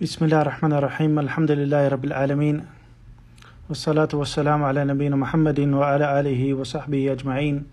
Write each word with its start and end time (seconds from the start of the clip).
بسم 0.00 0.24
الله 0.24 0.40
الرحمن 0.40 0.72
الرحيم 0.72 1.18
الحمد 1.18 1.50
لله 1.50 1.88
رب 1.88 2.04
العالمين 2.04 2.66
والصلاة 3.68 4.08
والسلام 4.12 4.64
على 4.64 4.84
نبينا 4.84 5.16
محمد 5.16 5.60
وعلى 5.60 6.20
آله 6.20 6.54
وصحبه 6.54 7.12
أجمعين 7.12 7.66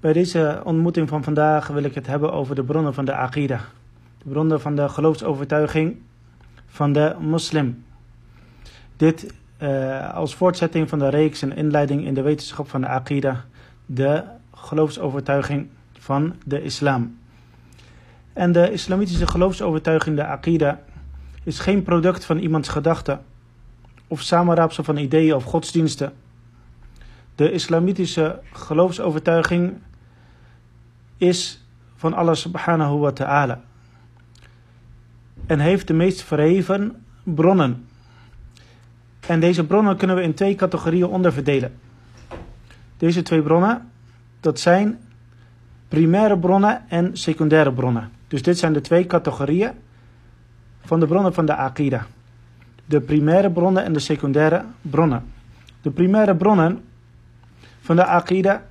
Bij 0.00 0.12
deze 0.12 0.60
ontmoeting 0.64 1.08
van 1.08 1.24
vandaag 1.24 1.66
wil 1.66 1.84
ik 1.84 1.94
het 1.94 2.06
hebben 2.06 2.32
over 2.32 2.54
de 2.54 2.64
bronnen 2.64 2.94
van 2.94 3.04
de 3.04 3.14
aqida. 3.14 3.60
De 4.18 4.28
bronnen 4.28 4.60
van 4.60 4.76
de 4.76 4.88
geloofsovertuiging 4.88 5.96
van 6.66 6.92
de 6.92 7.16
moslim. 7.20 7.84
Dit 8.96 9.34
uh, 9.62 10.14
als 10.14 10.34
voortzetting 10.34 10.88
van 10.88 10.98
de 10.98 11.08
reeks 11.08 11.42
en 11.42 11.56
inleiding 11.56 12.04
in 12.04 12.14
de 12.14 12.22
wetenschap 12.22 12.68
van 12.68 12.80
de 12.80 12.86
aqida. 12.86 13.44
De 13.86 14.24
geloofsovertuiging 14.54 15.68
van 15.98 16.34
de 16.44 16.62
islam. 16.62 17.18
En 18.35 18.51
de 18.51 18.71
islamitische 18.71 19.27
geloofsovertuiging, 19.27 20.15
de 20.15 20.25
aqida, 20.25 20.79
is 21.43 21.59
geen 21.59 21.83
product 21.83 22.25
van 22.25 22.37
iemands 22.37 22.69
gedachten 22.69 23.21
of 24.07 24.21
samenraapsel 24.21 24.83
van 24.83 24.97
ideeën 24.97 25.35
of 25.35 25.43
godsdiensten. 25.43 26.13
De 27.35 27.51
islamitische 27.51 28.39
geloofsovertuiging 28.53 29.73
is 31.17 31.63
van 31.95 32.13
Allah 32.13 32.35
subhanahu 32.35 32.97
wa 32.97 33.11
ta'ala. 33.11 33.61
En 35.45 35.59
heeft 35.59 35.87
de 35.87 35.93
meest 35.93 36.21
verheven 36.21 37.03
bronnen. 37.23 37.87
En 39.27 39.39
deze 39.39 39.65
bronnen 39.65 39.97
kunnen 39.97 40.15
we 40.15 40.21
in 40.21 40.33
twee 40.33 40.55
categorieën 40.55 41.07
onderverdelen. 41.07 41.79
Deze 42.97 43.21
twee 43.21 43.41
bronnen, 43.41 43.91
dat 44.39 44.59
zijn 44.59 44.99
primaire 45.87 46.37
bronnen 46.37 46.89
en 46.89 47.17
secundaire 47.17 47.73
bronnen. 47.73 48.14
Dus 48.34 48.42
dit 48.42 48.58
zijn 48.58 48.72
de 48.72 48.80
twee 48.80 49.06
categorieën 49.06 49.72
van 50.84 51.00
de 51.00 51.06
bronnen 51.06 51.34
van 51.34 51.46
de 51.46 51.54
Aqida. 51.54 52.06
De 52.86 53.00
primaire 53.00 53.50
bronnen 53.50 53.84
en 53.84 53.92
de 53.92 53.98
secundaire 53.98 54.64
bronnen. 54.82 55.22
De 55.82 55.90
primaire 55.90 56.34
bronnen 56.34 56.80
van 57.80 57.96
de 57.96 58.04
Aqida, 58.04 58.62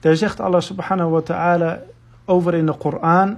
daar 0.00 0.16
zegt 0.16 0.40
Allah 0.40 0.60
subhanahu 0.60 1.10
wa 1.10 1.20
ta'ala 1.20 1.80
over 2.24 2.54
in 2.54 2.66
de 2.66 2.76
Koran. 2.76 3.36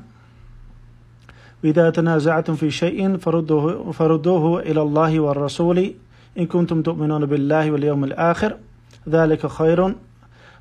وإذا 1.65 1.91
تنازعتم 1.91 2.55
في 2.55 2.71
شيء 2.71 3.17
فردوه, 3.17 3.93
فردوه 3.93 4.61
إلى 4.61 4.83
الله 4.83 5.21
والرسول 5.21 5.95
إن 6.39 6.47
كنتم 6.47 6.83
تؤمنون 6.83 7.27
بالله 7.27 7.71
واليوم 7.71 8.05
الآخر 8.05 8.57
ذلك 9.09 9.47
خير 9.47 9.95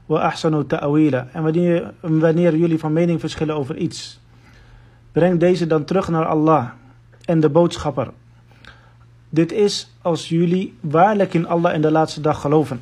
وأحسن 0.09 0.67
تأويلا 0.67 1.27
En 1.33 1.43
wanneer, 1.43 1.93
wanneer 2.01 2.55
jullie 2.55 2.79
van 2.79 2.93
mening 2.93 3.19
verschillen 3.19 3.55
over 3.55 3.77
iets, 3.77 4.19
breng 5.14 5.40
deze 5.40 5.66
dan 5.66 5.84
terug 5.84 6.08
naar 6.08 6.26
Allah 6.26 6.70
en 7.24 7.40
de 7.40 7.48
boodschapper. 7.48 8.10
Dit 9.28 9.52
is 9.52 9.90
als 10.02 10.28
jullie 10.28 10.74
waarlijk 10.80 11.34
in 11.34 11.46
Allah 11.46 11.72
en 11.72 11.80
de 11.80 11.90
laatste 11.90 12.20
dag 12.20 12.40
geloven. 12.40 12.80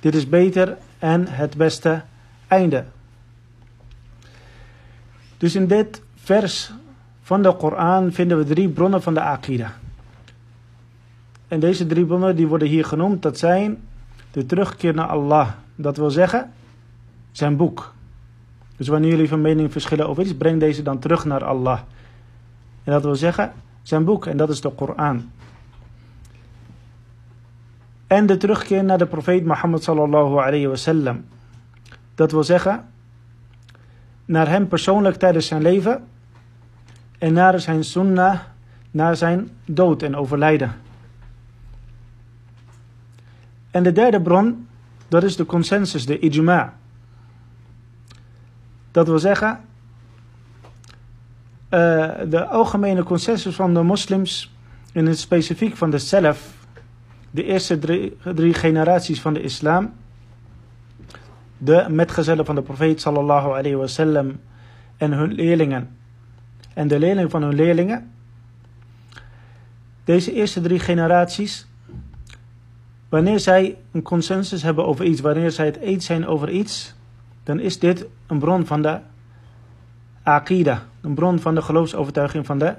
Dit 0.00 0.14
is 0.14 0.28
beter 0.28 0.76
en 0.98 1.26
het 1.28 1.56
beste 1.56 2.02
einde. 2.46 2.84
Dus 5.36 5.54
in 5.54 5.66
dit 5.66 6.02
vers 6.14 6.72
van 7.22 7.42
de 7.42 7.56
Koran 7.56 8.12
vinden 8.12 8.38
we 8.38 8.44
drie 8.44 8.68
bronnen 8.68 9.02
van 9.02 9.14
de 9.14 9.20
Aqidah. 9.20 9.70
En 11.48 11.60
deze 11.60 11.86
drie 11.86 12.04
bronnen 12.04 12.36
die 12.36 12.46
worden 12.46 12.68
hier 12.68 12.84
genoemd, 12.84 13.22
dat 13.22 13.38
zijn 13.38 13.78
de 14.30 14.46
terugkeer 14.46 14.94
naar 14.94 15.08
Allah. 15.08 15.48
Dat 15.74 15.96
wil 15.96 16.10
zeggen, 16.10 16.52
zijn 17.32 17.56
boek. 17.56 17.94
Dus 18.80 18.88
wanneer 18.88 19.10
jullie 19.10 19.28
van 19.28 19.40
mening 19.40 19.72
verschillen 19.72 20.08
over 20.08 20.22
iets, 20.22 20.34
breng 20.34 20.60
deze 20.60 20.82
dan 20.82 20.98
terug 20.98 21.24
naar 21.24 21.44
Allah. 21.44 21.80
En 22.84 22.92
dat 22.92 23.02
wil 23.02 23.14
zeggen, 23.14 23.52
zijn 23.82 24.04
boek, 24.04 24.26
en 24.26 24.36
dat 24.36 24.50
is 24.50 24.60
de 24.60 24.70
Koran. 24.70 25.30
En 28.06 28.26
de 28.26 28.36
terugkeer 28.36 28.84
naar 28.84 28.98
de 28.98 29.06
profeet 29.06 29.44
Mohammed 29.44 29.82
sallallahu 29.82 30.36
alayhi 30.36 30.66
wasallam. 30.66 31.24
Dat 32.14 32.30
wil 32.30 32.44
zeggen, 32.44 32.84
naar 34.24 34.48
hem 34.48 34.68
persoonlijk 34.68 35.16
tijdens 35.16 35.46
zijn 35.46 35.62
leven 35.62 36.04
en 37.18 37.32
naar 37.32 37.60
zijn 37.60 37.84
sunnah, 37.84 38.40
naar 38.90 39.16
zijn 39.16 39.50
dood 39.64 40.02
en 40.02 40.16
overlijden. 40.16 40.76
En 43.70 43.82
de 43.82 43.92
derde 43.92 44.20
bron, 44.20 44.66
dat 45.08 45.22
is 45.22 45.36
de 45.36 45.46
consensus, 45.46 46.06
de 46.06 46.18
ijma. 46.18 46.78
Dat 48.90 49.06
wil 49.06 49.18
zeggen, 49.18 49.60
uh, 51.70 52.10
de 52.28 52.46
algemene 52.46 53.02
consensus 53.02 53.54
van 53.54 53.74
de 53.74 53.82
moslims, 53.82 54.54
in 54.92 55.06
het 55.06 55.18
specifiek 55.18 55.76
van 55.76 55.90
de 55.90 55.98
zelf, 55.98 56.54
de 57.30 57.44
eerste 57.44 57.78
drie, 57.78 58.16
drie, 58.34 58.54
generaties 58.54 59.20
van 59.20 59.34
de 59.34 59.42
islam, 59.42 59.92
de 61.58 61.86
metgezellen 61.88 62.44
van 62.44 62.54
de 62.54 62.62
profeet 62.62 63.00
sallallahu 63.00 63.48
alayhi 63.48 63.74
wasallam 63.74 64.40
en 64.96 65.12
hun 65.12 65.32
leerlingen 65.32 65.98
en 66.74 66.88
de 66.88 66.98
leerlingen 66.98 67.30
van 67.30 67.42
hun 67.42 67.54
leerlingen. 67.54 68.10
Deze 70.04 70.32
eerste 70.32 70.60
drie 70.60 70.78
generaties, 70.78 71.66
wanneer 73.08 73.40
zij 73.40 73.76
een 73.92 74.02
consensus 74.02 74.62
hebben 74.62 74.86
over 74.86 75.04
iets, 75.04 75.20
wanneer 75.20 75.50
zij 75.50 75.66
het 75.66 75.76
eens 75.76 76.04
zijn 76.04 76.26
over 76.26 76.50
iets, 76.50 76.94
dan 77.42 77.60
is 77.60 77.78
dit 77.78 78.06
een 78.26 78.38
bron 78.38 78.66
van 78.66 78.82
de 78.82 78.98
Aqida, 80.22 80.82
een 81.00 81.14
bron 81.14 81.38
van 81.38 81.54
de 81.54 81.62
geloofsovertuiging 81.62 82.46
van 82.46 82.58
de, 82.58 82.74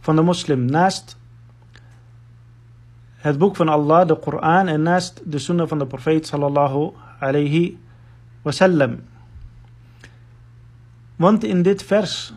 van 0.00 0.16
de 0.16 0.22
moslim. 0.22 0.64
Naast 0.64 1.18
het 3.16 3.38
boek 3.38 3.56
van 3.56 3.68
Allah, 3.68 4.08
de 4.08 4.18
Koran, 4.18 4.66
en 4.66 4.82
naast 4.82 5.22
de 5.24 5.38
sunnah 5.38 5.68
van 5.68 5.78
de 5.78 5.86
profeet 5.86 6.26
sallallahu 6.26 6.90
alayhi 7.18 7.78
wasallam. 8.42 9.00
Want 11.16 11.44
in 11.44 11.62
dit 11.62 11.82
vers 11.82 12.32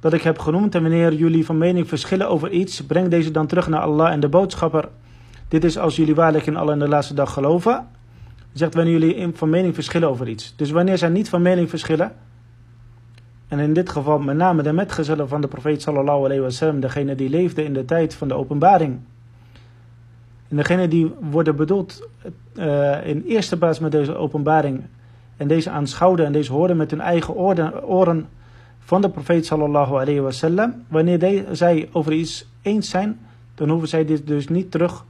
dat 0.00 0.12
ik 0.12 0.22
heb 0.22 0.38
genoemd, 0.38 0.74
en 0.74 0.82
wanneer 0.82 1.12
jullie 1.12 1.44
van 1.44 1.58
mening 1.58 1.88
verschillen 1.88 2.28
over 2.28 2.50
iets, 2.50 2.86
breng 2.86 3.08
deze 3.08 3.30
dan 3.30 3.46
terug 3.46 3.68
naar 3.68 3.80
Allah 3.80 4.12
en 4.12 4.20
de 4.20 4.28
boodschapper. 4.28 4.88
Dit 5.48 5.64
is 5.64 5.78
als 5.78 5.96
jullie 5.96 6.14
waarlijk 6.14 6.46
in 6.46 6.56
Allah 6.56 6.72
in 6.72 6.78
de 6.78 6.88
laatste 6.88 7.14
dag 7.14 7.32
geloven. 7.32 7.86
Zegt 8.52 8.74
wanneer 8.74 8.98
jullie 8.98 9.30
van 9.34 9.50
mening 9.50 9.74
verschillen 9.74 10.08
over 10.08 10.28
iets. 10.28 10.56
Dus 10.56 10.70
wanneer 10.70 10.98
zij 10.98 11.08
niet 11.08 11.28
van 11.28 11.42
mening 11.42 11.68
verschillen, 11.68 12.12
en 13.52 13.58
in 13.58 13.72
dit 13.72 13.90
geval 13.90 14.18
met 14.18 14.36
name 14.36 14.62
de 14.62 14.72
metgezellen 14.72 15.28
van 15.28 15.40
de 15.40 15.48
profeet 15.48 15.82
sallallahu 15.82 16.24
alayhi 16.24 16.42
wasallam, 16.42 16.80
degene 16.80 17.14
die 17.14 17.28
leefde 17.28 17.64
in 17.64 17.72
de 17.72 17.84
tijd 17.84 18.14
van 18.14 18.28
de 18.28 18.34
openbaring. 18.34 18.98
En 20.48 20.56
degene 20.56 20.88
die 20.88 21.14
worden 21.30 21.56
bedoeld 21.56 22.08
uh, 22.54 23.06
in 23.06 23.24
eerste 23.26 23.58
plaats 23.58 23.78
met 23.78 23.92
deze 23.92 24.14
openbaring 24.14 24.82
en 25.36 25.48
deze 25.48 25.70
aanschouwden 25.70 26.26
en 26.26 26.32
deze 26.32 26.52
hoorden 26.52 26.76
met 26.76 26.90
hun 26.90 27.00
eigen 27.00 27.34
oren, 27.34 27.84
oren 27.84 28.28
van 28.78 29.00
de 29.02 29.08
profeet 29.08 29.46
sallallahu 29.46 29.92
alayhi 29.92 30.20
wasallam. 30.20 30.84
Wanneer 30.88 31.44
zij 31.50 31.88
over 31.92 32.12
iets 32.12 32.48
eens 32.62 32.88
zijn, 32.88 33.20
dan 33.54 33.68
hoeven 33.68 33.88
zij 33.88 34.04
dit 34.04 34.26
dus 34.26 34.48
niet 34.48 34.70
terug 34.70 35.04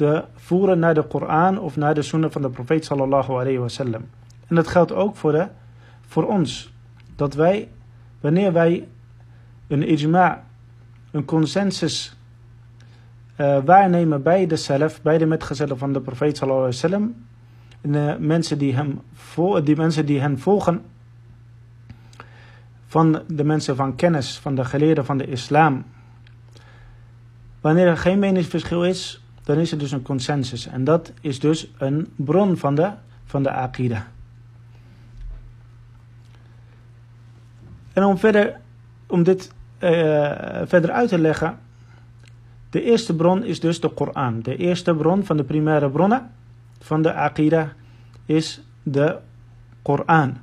te 0.00 0.24
voeren 0.34 0.78
naar 0.78 0.94
de 0.94 1.02
Koran 1.02 1.58
of 1.58 1.76
naar 1.76 1.94
de 1.94 2.02
sunnah 2.02 2.30
van 2.30 2.42
de 2.42 2.50
profeet 2.50 2.84
sallallahu 2.84 3.32
alayhi 3.32 3.58
wasallam. 3.58 4.08
En 4.46 4.54
dat 4.54 4.68
geldt 4.68 4.92
ook 4.92 5.16
voor, 5.16 5.32
de, 5.32 5.48
voor 6.06 6.26
ons. 6.26 6.72
Dat 7.16 7.34
wij, 7.34 7.68
wanneer 8.20 8.52
wij 8.52 8.88
een 9.66 9.86
ijma, 9.86 10.44
een 11.10 11.24
consensus 11.24 12.16
uh, 13.36 13.58
waarnemen 13.64 14.22
bij 14.22 14.46
de 14.46 14.56
zelf, 14.56 15.02
bij 15.02 15.18
de 15.18 15.26
metgezellen 15.26 15.78
van 15.78 15.92
de 15.92 16.00
profeet 16.00 16.36
sallallahu 16.36 16.66
alayhi 16.66 16.80
wasallam, 16.80 17.14
en 17.80 17.92
de 17.92 18.16
mensen 18.26 18.58
die, 18.58 18.74
hem, 18.74 19.00
die 19.64 19.76
mensen 19.76 20.06
die 20.06 20.20
hen 20.20 20.38
volgen, 20.38 20.82
van 22.86 23.22
de 23.26 23.44
mensen 23.44 23.76
van 23.76 23.94
kennis, 23.94 24.38
van 24.38 24.54
de 24.54 24.64
geleerden 24.64 25.04
van 25.04 25.18
de 25.18 25.26
islam. 25.26 25.84
Wanneer 27.60 27.86
er 27.86 27.96
geen 27.96 28.18
meningsverschil 28.18 28.84
is, 28.84 29.22
dan 29.50 29.58
is 29.58 29.72
er 29.72 29.78
dus 29.78 29.92
een 29.92 30.02
consensus. 30.02 30.66
En 30.66 30.84
dat 30.84 31.12
is 31.20 31.40
dus 31.40 31.70
een 31.78 32.08
bron 32.16 32.56
van 32.56 32.74
de, 32.74 32.90
van 33.24 33.42
de 33.42 33.50
aqida. 33.50 34.06
En 37.92 38.04
om, 38.04 38.18
verder, 38.18 38.60
om 39.06 39.22
dit 39.22 39.52
uh, 39.78 39.90
verder 40.64 40.90
uit 40.90 41.08
te 41.08 41.18
leggen, 41.18 41.58
de 42.70 42.82
eerste 42.82 43.14
bron 43.14 43.44
is 43.44 43.60
dus 43.60 43.80
de 43.80 43.88
Koran. 43.88 44.40
De 44.40 44.56
eerste 44.56 44.94
bron 44.94 45.24
van 45.24 45.36
de 45.36 45.44
primaire 45.44 45.90
bronnen 45.90 46.30
van 46.80 47.02
de 47.02 47.12
aqida 47.12 47.72
is 48.26 48.62
de 48.82 49.18
Koran. 49.82 50.36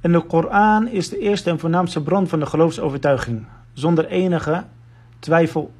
En 0.00 0.12
de 0.12 0.20
Koran 0.20 0.88
is 0.88 1.08
de 1.08 1.18
eerste 1.18 1.50
en 1.50 1.58
voornaamste 1.58 2.02
bron 2.02 2.28
van 2.28 2.40
de 2.40 2.46
geloofsovertuiging, 2.46 3.46
zonder 3.72 4.06
enige 4.06 4.64
twijfel. 5.18 5.72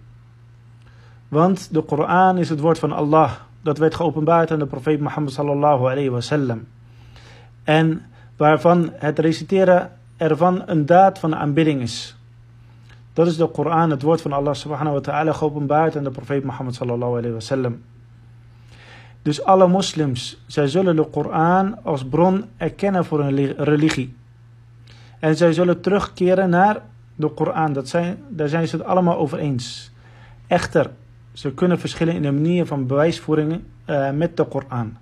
Want 1.32 1.72
de 1.72 1.82
Koran 1.82 2.38
is 2.38 2.48
het 2.48 2.60
woord 2.60 2.78
van 2.78 2.92
Allah, 2.92 3.32
dat 3.62 3.78
werd 3.78 3.94
geopenbaard 3.94 4.50
aan 4.50 4.58
de 4.58 4.66
profeet 4.66 5.00
Mohammed 5.00 5.32
sallallahu 5.32 5.90
alayhi 5.90 6.08
wasallam. 6.08 6.66
En 7.64 8.02
waarvan 8.36 8.90
het 8.94 9.18
reciteren 9.18 9.92
ervan 10.16 10.62
een 10.66 10.86
daad 10.86 11.18
van 11.18 11.36
aanbidding 11.36 11.80
is. 11.80 12.16
Dat 13.12 13.26
is 13.26 13.36
de 13.36 13.46
Koran, 13.46 13.90
het 13.90 14.02
woord 14.02 14.20
van 14.20 14.32
Allah 14.32 14.54
subhanahu 14.54 14.94
wa 14.94 15.00
ta'ala 15.00 15.32
geopenbaard 15.32 15.96
aan 15.96 16.04
de 16.04 16.10
profeet 16.10 16.44
Mohammed 16.44 16.74
sallallahu 16.74 17.12
alayhi 17.12 17.32
wa 17.32 17.40
sallam. 17.40 17.82
Dus 19.22 19.44
alle 19.44 19.68
moslims, 19.68 20.42
zij 20.46 20.68
zullen 20.68 20.96
de 20.96 21.04
Koran 21.04 21.84
als 21.84 22.04
bron 22.04 22.44
erkennen 22.56 23.04
voor 23.04 23.22
hun 23.22 23.54
religie. 23.56 24.16
En 25.18 25.36
zij 25.36 25.52
zullen 25.52 25.80
terugkeren 25.80 26.50
naar 26.50 26.82
de 27.14 27.28
Koran. 27.28 27.72
Dat 27.72 27.88
zijn, 27.88 28.22
daar 28.28 28.48
zijn 28.48 28.68
ze 28.68 28.76
het 28.76 28.86
allemaal 28.86 29.16
over 29.16 29.38
eens. 29.38 29.90
Echter, 30.46 30.90
ze 31.32 31.54
kunnen 31.54 31.78
verschillen 31.78 32.14
in 32.14 32.22
de 32.22 32.32
manier 32.32 32.66
van 32.66 32.86
bewijsvoering 32.86 33.60
uh, 33.86 34.10
met 34.10 34.36
de 34.36 34.44
Koran. 34.44 34.96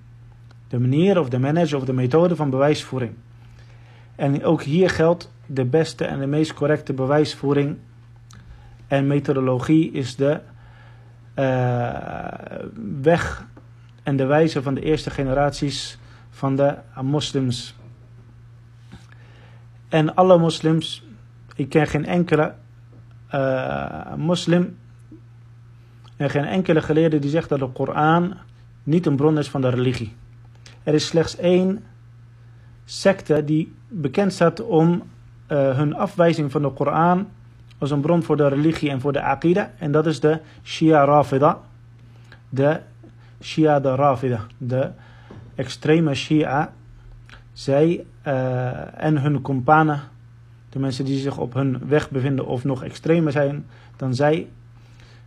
De 0.69 0.79
manier 0.79 1.19
of 1.19 1.29
de 1.29 1.39
manager 1.39 1.77
of 1.77 1.85
de 1.85 1.93
methode 1.93 2.37
van 2.37 2.51
bewijsvoering. 2.51 3.13
En 4.17 4.45
ook 4.45 4.63
hier 4.63 4.91
geldt 4.91 5.33
de 5.47 5.65
beste 5.65 6.05
en 6.05 6.19
de 6.19 6.27
meest 6.27 6.55
correcte 6.55 6.93
bewijsvoering 6.93 7.77
en 8.87 9.07
methodologie 9.07 9.93
is 9.93 10.17
de 10.17 10.41
uh, 11.35 11.95
weg 13.03 13.47
en 14.03 14.17
de 14.17 14.25
wijze 14.25 14.63
van 14.63 14.75
de 14.75 14.81
eerste 14.81 15.11
generaties 15.11 15.99
van 16.31 16.57
de 16.57 16.75
moslims. 17.03 17.75
En 19.89 20.15
alle 20.15 20.39
moslims, 20.39 21.05
ik 21.55 21.69
ken 21.69 21.87
geen 21.87 22.07
enkele 22.07 22.55
uh, 23.35 24.15
moslim 24.15 24.77
en 26.21 26.31
geen 26.31 26.45
enkele 26.45 26.83
geleerde 26.83 27.19
die 27.19 27.31
zegt 27.31 27.49
dat 27.49 27.59
de 27.59 27.69
Koran 27.69 28.35
niet 28.83 29.07
een 29.07 29.17
bron 29.17 29.39
is 29.39 29.49
van 29.49 29.61
de 29.61 29.69
religie. 29.69 30.13
Er 30.83 30.95
is 30.95 31.07
slechts 31.07 31.37
één 31.37 31.85
secte 32.85 33.45
die 33.45 33.73
bekend 33.89 34.33
staat 34.33 34.63
om 34.63 34.91
uh, 34.93 35.77
hun 35.77 35.95
afwijzing 35.95 36.51
van 36.51 36.63
de 36.63 36.71
Koran 36.71 37.29
als 37.79 37.91
een 37.91 38.01
bron 38.01 38.23
voor 38.23 38.37
de 38.37 38.49
religie 38.49 38.91
en 38.91 39.01
voor 39.01 39.13
de 39.13 39.23
aqida. 39.23 39.71
En 39.79 39.93
dat 39.93 40.07
is 40.07 40.21
de 40.21 40.41
Shia 40.63 41.05
Rafida. 41.05 41.59
De 42.49 42.81
Shia 43.43 43.81
de 43.81 43.95
Rafida. 43.95 44.47
De 44.59 44.91
extreme 45.55 46.15
Shia. 46.15 46.73
Zij 47.53 48.05
uh, 48.27 49.03
en 49.05 49.19
hun 49.19 49.41
companen, 49.41 50.01
de 50.71 50.79
mensen 50.79 51.05
die 51.05 51.19
zich 51.19 51.39
op 51.39 51.55
hun 51.55 51.89
weg 51.89 52.11
bevinden 52.11 52.47
of 52.47 52.65
nog 52.65 52.85
extremer 52.85 53.33
zijn 53.33 53.67
dan 53.97 54.15
zij, 54.15 54.49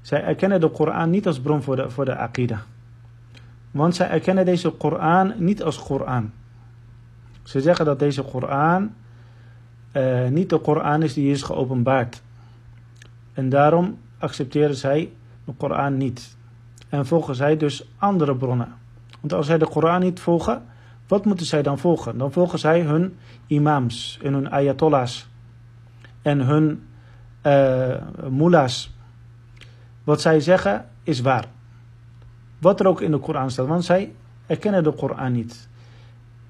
zij 0.04 0.24
erkennen 0.24 0.62
de 0.62 0.70
Koran 0.70 1.10
niet 1.10 1.28
als 1.28 1.40
bron 1.40 1.62
voor 1.62 1.76
de, 1.76 1.90
voor 1.90 2.06
de 2.06 2.16
aqida. 2.16 2.64
Want 3.72 3.96
zij 3.96 4.10
erkennen 4.10 4.46
deze 4.46 4.70
Koran 4.70 5.34
niet 5.38 5.64
als 5.64 5.84
Koran. 5.84 6.32
Ze 7.44 7.62
zeggen 7.62 7.86
dat 7.86 8.00
deze 8.00 8.24
Koran 8.24 8.92
uh, 9.94 10.28
niet 10.28 10.50
de 10.50 10.60
Koran 10.60 11.04
is 11.04 11.14
die 11.14 11.32
is 11.32 11.42
geopenbaard. 11.42 12.22
En 13.34 13.50
daarom 13.50 13.98
accepteren 14.18 14.76
zij 14.76 15.12
de 15.46 15.54
Koran 15.58 15.98
niet. 15.98 16.36
En 16.90 17.06
volgen 17.06 17.36
zij 17.36 17.58
dus 17.58 17.90
andere 17.98 18.36
bronnen. 18.36 18.74
Want 19.20 19.34
als 19.34 19.46
zij 19.46 19.58
de 19.58 19.68
Koran 19.68 20.02
niet 20.02 20.20
volgen, 20.20 20.64
wat 21.08 21.26
moeten 21.26 21.46
zij 21.46 21.62
dan 21.62 21.80
volgen? 21.80 22.18
Dan 22.18 22.32
volgen 22.32 22.60
zij 22.60 22.82
hun 22.82 23.18
imams 23.48 24.20
en 24.24 24.34
hun 24.34 24.52
ayatollahs 24.52 25.30
en 26.22 26.40
hun 26.40 26.84
uh, 27.44 27.96
mullahs. 28.30 28.96
Wat 30.04 30.22
zij 30.22 30.40
zeggen 30.40 30.90
is 31.04 31.22
waar. 31.22 31.46
Wat 32.60 32.80
er 32.80 32.88
ook 32.88 33.02
in 33.02 33.12
de 33.12 33.18
Koran 33.18 33.52
staat, 33.52 33.68
want 33.68 33.86
zij 33.86 34.12
erkennen 34.48 34.84
de 34.84 34.92
Koran 34.92 35.32
niet. 35.32 35.68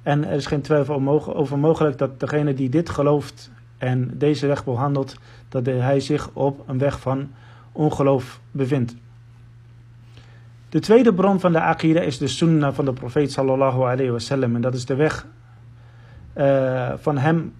En 0.04 0.28
er 0.28 0.36
is 0.36 0.46
geen 0.46 0.62
twijfel 0.62 1.26
over 1.36 1.60
mogelijk 1.60 1.98
dat 1.98 2.20
degene 2.20 2.54
die 2.54 2.70
dit 2.70 2.90
gelooft 2.90 3.52
en 3.78 4.12
deze 4.18 4.48
weg 4.48 4.64
behandelt, 4.64 5.16
dat 5.50 5.66
hij 5.66 6.00
zich 6.00 6.30
op 6.34 6.64
een 6.68 6.78
weg 6.78 7.00
van 7.00 7.32
ongeloof 7.72 8.40
bevindt. 8.52 8.96
De 10.70 10.80
tweede 10.80 11.14
bron 11.14 11.40
van 11.40 11.52
de 11.52 11.62
Aqidah 11.62 12.04
is 12.04 12.18
de 12.18 12.28
sunnah 12.28 12.74
van 12.74 12.86
de 12.86 12.94
profeet 12.94 13.32
sallallahu 13.32 13.82
alayhi 13.82 14.12
wasallam. 14.12 14.56
En 14.56 14.62
dat 14.62 14.74
is 14.74 14.86
de 14.86 14.96
weg 14.96 15.26
uh, 16.38 16.94
van 16.96 17.18
hem 17.18 17.54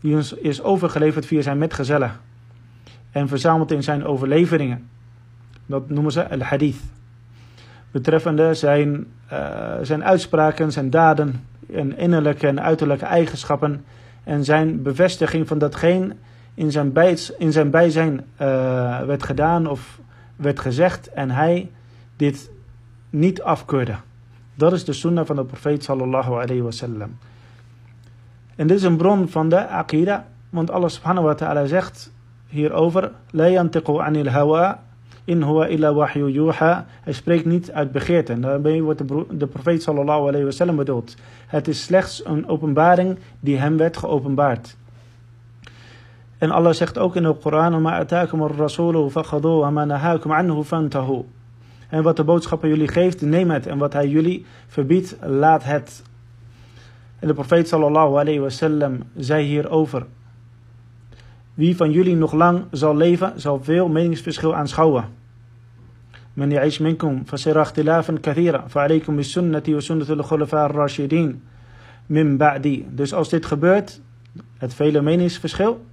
die 0.00 0.14
ons 0.14 0.32
is 0.32 0.62
overgeleverd 0.62 1.26
via 1.26 1.42
zijn 1.42 1.58
metgezellen. 1.58 2.12
En 3.10 3.28
verzameld 3.28 3.70
in 3.70 3.82
zijn 3.82 4.04
overleveringen. 4.04 4.88
Dat 5.66 5.88
noemen 5.88 6.12
ze 6.12 6.28
al-hadith. 6.28 6.80
Betreffende 7.90 8.54
zijn, 8.54 9.06
uh, 9.32 9.74
zijn 9.82 10.04
uitspraken, 10.04 10.72
zijn 10.72 10.90
daden 10.90 11.46
en 11.72 11.98
innerlijke 11.98 12.46
en 12.46 12.62
uiterlijke 12.62 13.04
eigenschappen 13.04 13.84
en 14.24 14.44
zijn 14.44 14.82
bevestiging 14.82 15.48
van 15.48 15.58
datgene 15.58 16.16
in 16.54 16.72
zijn, 16.72 16.92
bij, 16.92 17.18
in 17.38 17.52
zijn 17.52 17.70
bijzijn 17.70 18.12
uh, 18.14 19.00
werd 19.00 19.22
gedaan 19.22 19.66
of 19.66 20.00
werd 20.36 20.60
gezegd 20.60 21.12
en 21.12 21.30
hij 21.30 21.70
dit 22.16 22.50
niet 23.10 23.42
afkeurde. 23.42 23.94
Dat 24.54 24.72
is 24.72 24.84
de 24.84 24.92
sunnah 24.92 25.26
van 25.26 25.36
de 25.36 25.44
profeet 25.44 25.84
sallallahu 25.84 26.32
alayhi 26.32 26.62
wasallam. 26.62 27.18
En 28.56 28.66
dit 28.66 28.76
is 28.76 28.82
een 28.82 28.96
bron 28.96 29.28
van 29.28 29.48
de 29.48 29.68
aqidah, 29.68 30.20
want 30.50 30.70
Allah 30.70 30.88
subhanahu 30.88 31.26
wa 31.26 31.34
ta'ala 31.34 31.66
zegt 31.66 32.12
hierover: 32.46 33.10
La 33.30 33.48
yantiqu 33.48 33.98
anil 33.98 34.28
hawa 34.28 34.82
in 35.24 35.42
huwa 35.42 35.66
illa 35.66 35.94
wahyu 35.94 36.28
yuha. 36.30 36.86
Hij 37.02 37.12
spreekt 37.12 37.44
niet 37.44 37.72
uit 37.72 37.92
begeerte. 37.92 38.32
En 38.32 38.40
daarmee 38.40 38.82
wordt 38.82 39.08
de, 39.08 39.26
de 39.30 39.46
profeet 39.46 39.82
sallallahu 39.82 40.28
alayhi 40.28 40.44
wasallam 40.44 40.76
bedoeld. 40.76 41.14
Het 41.46 41.68
is 41.68 41.82
slechts 41.82 42.24
een 42.24 42.48
openbaring 42.48 43.18
die 43.40 43.58
hem 43.58 43.76
werd 43.76 43.96
geopenbaard. 43.96 44.76
En 46.38 46.50
Allah 46.50 46.72
zegt 46.72 46.98
ook 46.98 47.16
in 47.16 47.22
de 47.22 47.34
Koran: 47.34 47.86
anhu. 50.26 51.24
En 51.88 52.02
wat 52.02 52.16
de 52.16 52.24
boodschapper 52.24 52.68
jullie 52.68 52.88
geeft, 52.88 53.20
neem 53.20 53.50
het. 53.50 53.66
En 53.66 53.78
wat 53.78 53.92
hij 53.92 54.08
jullie 54.08 54.46
verbiedt, 54.66 55.16
laat 55.22 55.64
het. 55.64 56.02
En 57.18 57.28
de 57.28 57.34
profeet 57.34 57.68
sallallahu 57.68 58.18
alayhi 58.18 58.38
wasallam 58.38 59.02
zei 59.16 59.44
hierover. 59.44 60.06
Wie 61.54 61.76
van 61.76 61.90
jullie 61.90 62.16
nog 62.16 62.32
lang 62.32 62.64
zal 62.70 62.96
leven, 62.96 63.40
zal 63.40 63.62
veel 63.62 63.88
meningsverschil 63.88 64.54
aanschouwen. 64.54 65.04
من 66.37 66.51
يعيش 66.51 66.81
منكم 66.81 67.23
فسيرى 67.23 67.61
اختلافا 67.61 68.19
كثيرا 68.23 68.61
فعليكم 68.67 69.17
بسنتي 69.17 69.75
وسنة 69.75 70.05
الخلفاء 70.09 70.65
الراشدين 70.65 71.39
min 72.09 72.37
ba'di. 72.37 72.85
Dus 72.89 73.13
als 73.13 73.29
dit 73.29 73.45
gebeurt, 73.45 74.01
het 74.57 74.73
vele 74.73 75.01
meningsverschil, 75.01 75.85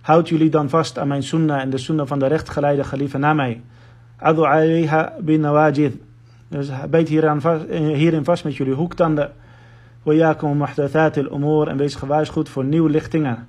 houd 0.00 0.28
jullie 0.28 0.50
dan 0.50 0.68
vast 0.68 0.98
aan 0.98 1.08
mijn 1.08 1.22
sunnah 1.22 1.60
en 1.60 1.70
de 1.70 1.78
sunnah 1.78 2.06
van 2.06 2.18
de 2.18 2.26
rechtgeleide 2.26 2.84
geliefde 2.84 3.18
na 3.18 3.32
mij. 3.32 3.60
Adu 4.16 4.42
alayha 4.42 5.12
bin 5.20 5.40
nawajid. 5.40 5.96
Dus 6.48 6.70
beet 6.90 7.08
hieraan 7.08 7.40
vast, 7.40 7.64
hierin 7.70 8.24
vast 8.24 8.44
met 8.44 8.56
jullie 8.56 8.74
hoektanden. 8.74 9.32
Wayakum 10.02 10.56
muhdathat 10.56 11.16
al-umur 11.16 11.68
en 11.68 11.76
wees 11.76 11.94
gewaarschuwd 11.94 12.48
voor 12.48 12.64
nieuwlichtingen. 12.64 13.46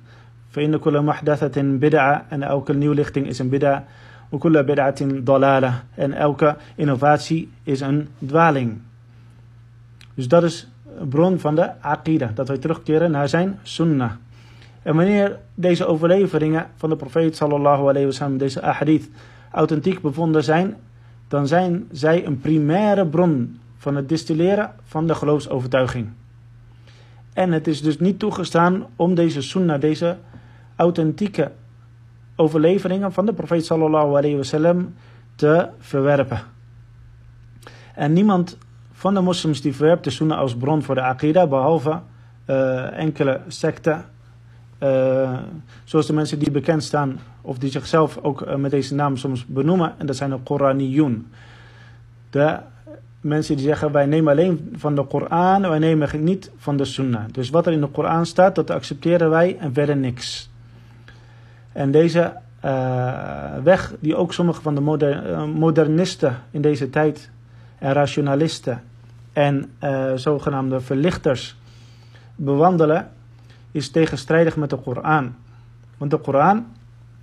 فإن 0.50 0.78
كل 0.78 1.02
محدثة 1.02 1.62
بدعة 1.62 2.26
en 2.30 2.44
elke 2.44 2.74
nieuwlichting 2.74 3.28
is 3.28 3.40
een 3.40 3.50
bid'a. 3.50 3.84
وكل 4.32 4.64
بدعة 4.64 4.96
ضلالة 5.02 5.84
en 5.96 6.14
elke 6.14 6.56
innovatie 6.76 7.50
is 7.64 7.80
een 7.80 8.08
dwaling. 8.26 8.78
Dus 10.14 10.28
dat 10.28 10.44
is 10.44 10.68
een 11.00 11.08
bron 11.08 11.40
van 11.40 11.56
de 11.56 11.82
aqidah, 11.82 12.36
dat 12.36 12.48
wij 12.48 12.58
terugkeren 12.58 13.12
naar 13.12 13.30
zijn 13.30 13.60
sunnah. 13.64 14.12
En 14.84 14.96
wanneer 14.96 15.40
deze 15.56 15.86
overleveringen 15.86 16.68
van 16.76 16.90
de 16.90 16.96
profeet 16.96 17.36
sallallahu 17.36 17.82
alayhi 17.82 18.06
wasallam, 18.06 18.38
deze 18.38 18.62
ahadith, 18.62 19.10
authentiek 19.52 20.02
bevonden 20.02 20.44
zijn, 20.44 20.76
dan 21.28 21.48
zijn 21.48 21.88
zij 21.92 22.26
een 22.26 22.40
primaire 22.40 23.08
bron 23.08 23.60
van 23.78 23.96
het 23.96 24.10
distilleren 24.10 24.74
van 24.84 25.08
de 25.08 25.16
geloofsovertuiging. 25.16 26.10
En 27.34 27.52
het 27.52 27.68
is 27.68 27.82
dus 27.82 28.00
niet 28.00 28.20
toegestaan 28.20 28.86
om 28.96 29.16
deze 29.16 29.42
sunnah, 29.42 29.82
deze 29.82 30.18
authentieke 30.76 31.52
overleveringen 32.43 33.13
van 33.13 33.27
de 33.27 33.33
profeet 33.33 33.67
sallallahu 33.67 34.09
alayhi 34.09 34.37
wasallam 34.37 34.95
te 35.35 35.69
verwerpen. 35.79 36.41
En 37.95 38.13
niemand 38.13 38.59
van 38.93 39.15
de 39.15 39.21
moslims 39.21 39.61
die 39.61 39.75
verwerpt 39.75 40.05
de 40.05 40.11
sunnah 40.11 40.39
als 40.39 40.57
bron 40.57 40.83
voor 40.83 40.95
de 40.95 41.03
aqidah, 41.03 41.49
behalve 41.49 42.01
uh, 42.47 42.99
enkele 42.99 43.41
secten, 43.49 44.05
uh, 44.83 45.39
zoals 45.85 46.07
de 46.07 46.13
mensen 46.13 46.39
die 46.39 46.51
bekend 46.51 46.83
staan, 46.83 47.21
of 47.41 47.59
die 47.59 47.71
zichzelf 47.71 48.19
ook 48.23 48.41
uh, 48.41 48.55
met 48.55 48.71
deze 48.71 48.95
naam 48.95 49.17
soms 49.17 49.47
benoemen, 49.47 49.95
en 49.99 50.07
dat 50.07 50.17
zijn 50.17 50.31
de 50.31 50.39
Koraniyun. 50.43 51.27
De 52.31 52.59
mensen 53.21 53.57
die 53.57 53.65
zeggen, 53.65 53.93
wij 53.93 54.07
nemen 54.07 54.33
alleen 54.33 54.73
van 54.77 54.95
de 54.95 55.05
Koran, 55.05 55.61
wij 55.63 55.79
nemen 55.79 56.25
niet 56.25 56.51
van 56.57 56.77
de 56.77 56.85
sunnah. 56.85 57.25
Dus 57.31 57.51
wat 57.51 57.67
er 57.67 57.73
in 57.73 57.81
de 57.81 57.87
Koran 57.87 58.27
staat, 58.27 58.55
dat 58.55 58.71
accepteren 58.71 59.31
wij 59.31 59.57
en 59.59 59.75
verder 59.75 59.97
niks. 59.97 60.51
En 61.73 61.91
deze 61.91 62.33
uh, 62.65 63.55
weg 63.63 63.95
die 64.01 64.17
ook 64.17 64.33
sommige 64.33 64.63
van 64.63 64.75
de 64.75 64.81
uh, 64.81 65.45
modernisten 65.45 66.37
in 66.51 66.63
deze 66.63 66.91
tijd 66.91 67.31
en 67.79 67.93
rationalisten 67.93 68.83
en 69.33 69.71
uh, 69.85 70.13
zogenaamde 70.15 70.81
verlichters 70.81 71.57
bewandelen, 72.37 73.11
is 73.71 73.91
tegenstrijdig 73.91 74.57
met 74.57 74.71
de 74.71 74.77
Koran. 74.77 75.35
Want 75.99 76.11
de 76.11 76.19
Koran 76.19 76.67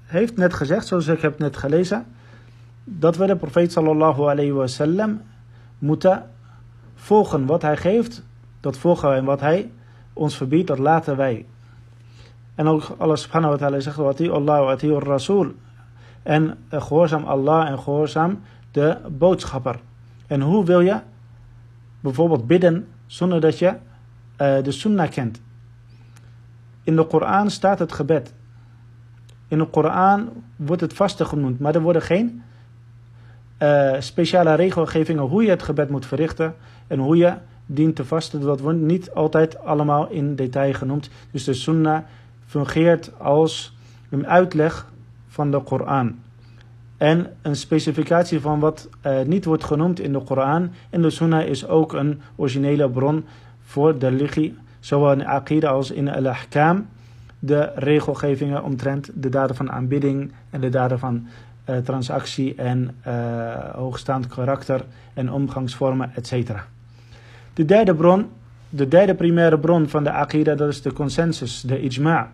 heeft 0.06 0.38
net 0.38 0.54
gezegd, 0.54 0.88
zoals 0.88 1.08
ik 1.08 1.22
heb 1.22 1.40
net 1.40 1.58
gelezen, 1.58 2.06
dat 2.84 3.18
we 3.18 3.26
de 3.26 3.36
profeet 3.36 3.72
sallallahu 3.72 4.22
alayhi 4.22 4.52
wasallam 4.52 5.22
moeten 5.80 6.24
volgen 6.96 7.46
wat 7.46 7.62
hij 7.62 7.78
geeft, 7.78 8.24
dat 8.60 8.78
volgen 8.78 9.10
wij 9.10 9.18
en 9.18 9.26
wat 9.26 9.40
hij 9.40 9.72
ons 10.14 10.38
verbiedt, 10.38 10.68
dat 10.68 10.80
laten 10.80 11.18
wij. 11.18 11.46
En 12.60 12.68
ook 12.68 12.96
Allah 12.98 13.16
subhanahu 13.16 13.52
wa 13.52 13.58
ta'ala 13.58 13.80
zegt, 13.80 13.96
wa 13.96 14.14
Allah 14.32 14.60
wa 14.60 14.72
ati'ur 14.72 15.04
rasul. 15.04 15.56
En 16.24 16.58
gehoorzaam 16.70 17.24
Allah 17.24 17.68
en 17.68 17.80
gehoorzaam 17.80 18.40
de 18.72 18.98
boodschapper. 19.12 19.80
En 20.28 20.42
hoe 20.42 20.66
wil 20.66 20.80
je 20.80 21.00
bijvoorbeeld 22.00 22.48
bidden 22.48 22.88
zonder 23.06 23.42
dat 23.42 23.60
je 23.60 23.68
uh, 23.68 24.64
de 24.64 24.72
sunnah 24.72 25.10
kent? 25.10 25.42
In 26.84 26.96
de 26.96 27.06
Koran 27.06 27.50
staat 27.50 27.80
het 27.80 27.92
gebed. 27.92 28.34
In 29.48 29.58
de 29.58 29.66
Koran 29.66 30.30
wordt 30.56 30.82
het 30.82 30.94
vasten 30.94 31.26
genoemd, 31.26 31.60
maar 31.60 31.76
er 31.76 31.82
worden 31.82 32.02
geen 32.02 32.44
uh, 33.60 33.96
speciale 34.00 34.54
regelgevingen 34.54 35.24
hoe 35.24 35.44
je 35.44 35.50
het 35.50 35.64
gebed 35.64 35.90
moet 35.90 36.06
verrichten 36.06 36.56
en 36.88 37.00
hoe 37.00 37.18
je 37.18 37.34
dient 37.66 37.96
te 37.96 38.06
vasten. 38.06 38.42
Dat 38.42 38.60
wordt 38.60 38.80
niet 38.80 39.12
altijd 39.12 39.60
allemaal 39.60 40.10
in 40.10 40.36
detail 40.36 40.74
genoemd. 40.74 41.10
Dus 41.32 41.44
de 41.44 41.54
sunnah 41.54 42.04
fungeert 42.50 43.12
als 43.18 43.78
een 44.10 44.28
uitleg 44.28 44.88
van 45.28 45.52
de 45.52 45.62
Koran. 45.62 46.20
En 46.98 47.28
een 47.42 47.56
specificatie 47.56 48.40
van 48.40 48.60
wat 48.60 48.90
niet 49.26 49.46
wordt 49.46 49.64
genoemd 49.64 50.00
in 50.00 50.14
de 50.14 50.20
Koran. 50.20 50.72
En 50.90 51.02
de 51.02 51.10
Sunnah 51.10 51.48
is 51.48 51.68
ook 51.68 51.94
een 51.94 52.22
originele 52.36 52.90
bron 52.90 53.26
voor 53.64 54.00
de 54.00 54.12
ligi, 54.12 54.58
zowel 54.80 55.12
in 55.12 55.26
Aqida 55.26 55.70
als 55.70 55.92
in 55.92 56.10
al-Ahkam. 56.10 56.88
De 57.40 57.72
regelgevingen 57.76 58.64
omtrent 58.64 59.10
de 59.14 59.30
daden 59.30 59.56
van 59.56 59.72
aanbidding 59.72 60.32
en 60.50 60.62
de 60.62 60.70
daden 60.70 61.00
van 61.00 61.28
uh, 61.70 61.78
transactie 61.78 62.56
en 62.56 62.96
uh, 63.08 63.14
hoogstaand 63.74 64.28
karakter 64.28 64.86
en 65.14 65.32
omgangsvormen, 65.32 66.12
etc. 66.16 66.52
De 67.54 67.66
derde 67.66 67.96
bron, 67.96 68.26
de 68.70 68.88
derde 68.88 69.16
primaire 69.16 69.60
bron 69.60 69.90
van 69.90 70.04
de 70.04 70.12
Aqida, 70.12 70.56
dat 70.56 70.70
is 70.70 70.82
de 70.82 70.94
consensus, 70.94 71.62
de 71.62 71.80
ijma'. 71.80 72.28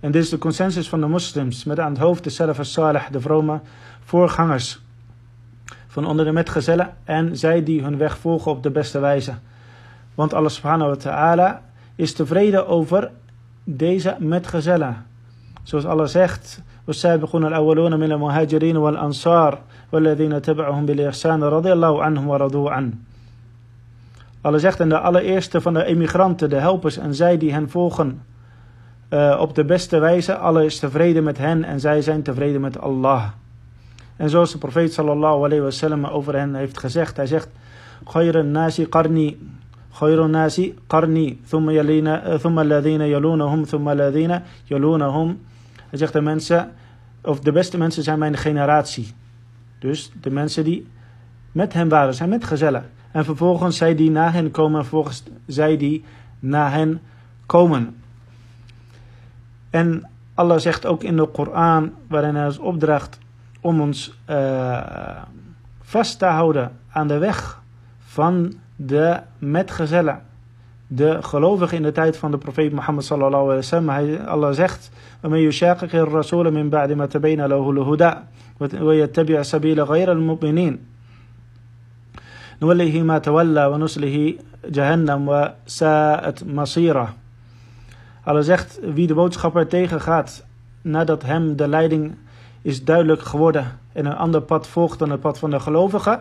En 0.00 0.12
dit 0.12 0.22
is 0.22 0.28
de 0.28 0.38
consensus 0.38 0.88
van 0.88 1.00
de 1.00 1.06
moslims, 1.06 1.64
met 1.64 1.80
aan 1.80 1.92
het 1.92 2.00
hoofd 2.00 2.24
de 2.24 2.30
Salaf 2.30 2.58
salih 2.62 3.02
de 3.10 3.20
vrome 3.20 3.60
voorgangers 4.04 4.80
van 5.86 6.06
onder 6.06 6.24
de 6.24 6.32
metgezellen 6.32 6.96
en 7.04 7.36
zij 7.36 7.62
die 7.62 7.82
hun 7.82 7.96
weg 7.98 8.18
volgen 8.18 8.50
op 8.50 8.62
de 8.62 8.70
beste 8.70 8.98
wijze. 8.98 9.34
Want 10.14 10.34
Allah 10.34 10.50
subhanahu 10.50 10.90
wa 10.90 10.96
ta'ala 10.96 11.62
is 11.94 12.12
tevreden 12.12 12.66
over 12.66 13.10
deze 13.64 14.16
metgezellen. 14.18 15.06
Zoals 15.62 15.84
Allah 15.84 16.06
zegt, 16.06 16.62
والسابقون 16.84 17.46
الأولون 17.46 17.98
من 17.98 18.12
المهاجرين 18.12 18.76
والأنصار 18.76 19.58
والذين 19.92 20.42
تبعهم 20.42 20.86
بالإحسان 20.86 21.42
رضي 21.42 21.72
الله 21.72 22.02
عنهم 22.02 22.28
ورضوا 22.28 22.70
عنه. 22.70 22.92
Allah 24.40 24.60
zegt 24.60 24.80
en 24.80 24.88
de 24.88 24.98
allereerste 24.98 25.60
van 25.60 25.74
de 25.74 25.84
emigranten, 25.84 26.50
de 26.50 26.56
helpers 26.56 26.96
en 26.96 27.14
zij 27.14 27.38
die 27.38 27.52
hen 27.52 27.70
volgen 27.70 28.22
uh, 29.09 29.37
op 29.39 29.55
de 29.55 29.65
beste 29.65 29.99
wijze. 29.99 30.35
Allah 30.35 30.63
is 30.63 30.79
tevreden 30.79 31.23
met 31.23 31.37
hen 31.37 31.63
en 31.63 31.79
zij 31.79 32.01
zijn 32.01 32.23
tevreden 32.23 32.61
met 32.61 32.79
Allah. 32.79 33.23
En 34.15 34.29
zoals 34.29 34.51
de 34.51 34.57
profeet 34.57 34.93
sallallahu 34.93 35.43
alayhi 35.43 35.63
wa 35.63 35.69
sallam 35.69 36.05
over 36.05 36.35
hen 36.35 36.55
heeft 36.55 36.77
gezegd. 36.77 37.17
Hij 37.17 37.25
zegt, 37.25 37.49
Khayran 38.11 38.51
nasi 38.51 38.87
qarni, 38.89 39.37
Khayran 39.93 40.29
nasi 40.29 40.77
qarni, 40.87 41.41
thumma 41.49 41.71
yalina, 41.71 43.05
yalunahum, 43.05 43.65
thumma 43.65 44.11
yalunahum. 44.63 45.39
Hij 45.89 45.99
zegt 45.99 46.13
de 46.13 46.21
mensen, 46.21 46.71
of 47.21 47.39
de 47.39 47.51
beste 47.51 47.77
mensen 47.77 48.03
zijn 48.03 48.19
mijn 48.19 48.37
generatie. 48.37 49.13
Dus 49.79 50.11
de 50.21 50.29
mensen 50.29 50.63
die 50.63 50.87
met 51.51 51.73
hen 51.73 51.89
waren, 51.89 52.13
zijn 52.13 52.29
met 52.29 52.43
gezellen. 52.43 52.89
En 53.11 53.25
vervolgens 53.25 53.77
zij 53.77 53.95
die 53.95 54.11
na 54.11 54.31
hen 54.31 54.51
komen, 54.51 54.77
en 54.77 54.85
vervolgens 54.85 55.23
zij 55.45 55.77
die 55.77 56.03
na 56.39 56.69
hen 56.69 57.01
komen. 57.45 57.95
En 59.70 60.08
Allah 60.34 60.58
zegt 60.58 60.86
ook 60.86 61.02
in 61.02 61.16
de 61.16 61.26
Koran, 61.26 61.92
waarin 62.08 62.34
hij 62.34 62.46
ons 62.46 62.58
opdracht 62.58 63.18
om 63.60 63.80
ons 63.80 64.18
uh, 64.30 65.22
vast 65.82 66.18
te 66.18 66.24
houden 66.24 66.72
aan 66.90 67.08
de 67.08 67.18
weg 67.18 67.60
van 67.98 68.52
de 68.76 69.20
metgezellen. 69.38 70.22
De 70.86 71.22
gelovigen 71.22 71.76
in 71.76 71.82
de 71.82 71.92
tijd 71.92 72.16
van 72.16 72.30
de 72.30 72.38
profeet 72.38 72.72
Mohammed 72.72 73.04
sallallahu 73.04 73.42
alaihi 73.42 73.56
wasallam. 73.56 73.88
Hij, 73.88 74.26
Allah 74.26 74.52
zegt, 74.52 74.90
وَمَنْ 75.22 75.38
يُشَاقِقِ 75.38 75.94
الرَّسُولَ 75.94 76.52
مِنْ 76.52 76.68
بَعْدِ 76.68 76.92
مَا 76.92 77.06
تَبَيْنَ 77.06 77.46
لَهُ 77.46 77.70
الْهُدَى 77.70 78.12
وَيَتَّبِعْ 78.80 79.42
سَبِيلَ 79.42 79.82
غَيْرَ 79.82 80.12
الْمُؤْمِنِينَ 80.12 80.92
نوله 82.62 83.02
ما 83.02 83.18
تولى 83.18 83.66
ونصله 83.66 84.34
جهنم 84.64 85.28
وساءت 85.28 86.44
مصيره 86.44 87.14
Allah 88.27 88.43
zegt, 88.43 88.79
wie 88.93 89.07
de 89.07 89.13
boodschapper 89.13 89.67
tegengaat 89.67 90.45
nadat 90.81 91.23
hem 91.23 91.55
de 91.55 91.67
leiding 91.67 92.15
is 92.61 92.83
duidelijk 92.83 93.21
geworden 93.21 93.79
en 93.93 94.05
een 94.05 94.15
ander 94.15 94.41
pad 94.41 94.67
volgt 94.67 94.99
dan 94.99 95.09
het 95.09 95.19
pad 95.19 95.39
van 95.39 95.49
de 95.49 95.59
gelovigen, 95.59 96.19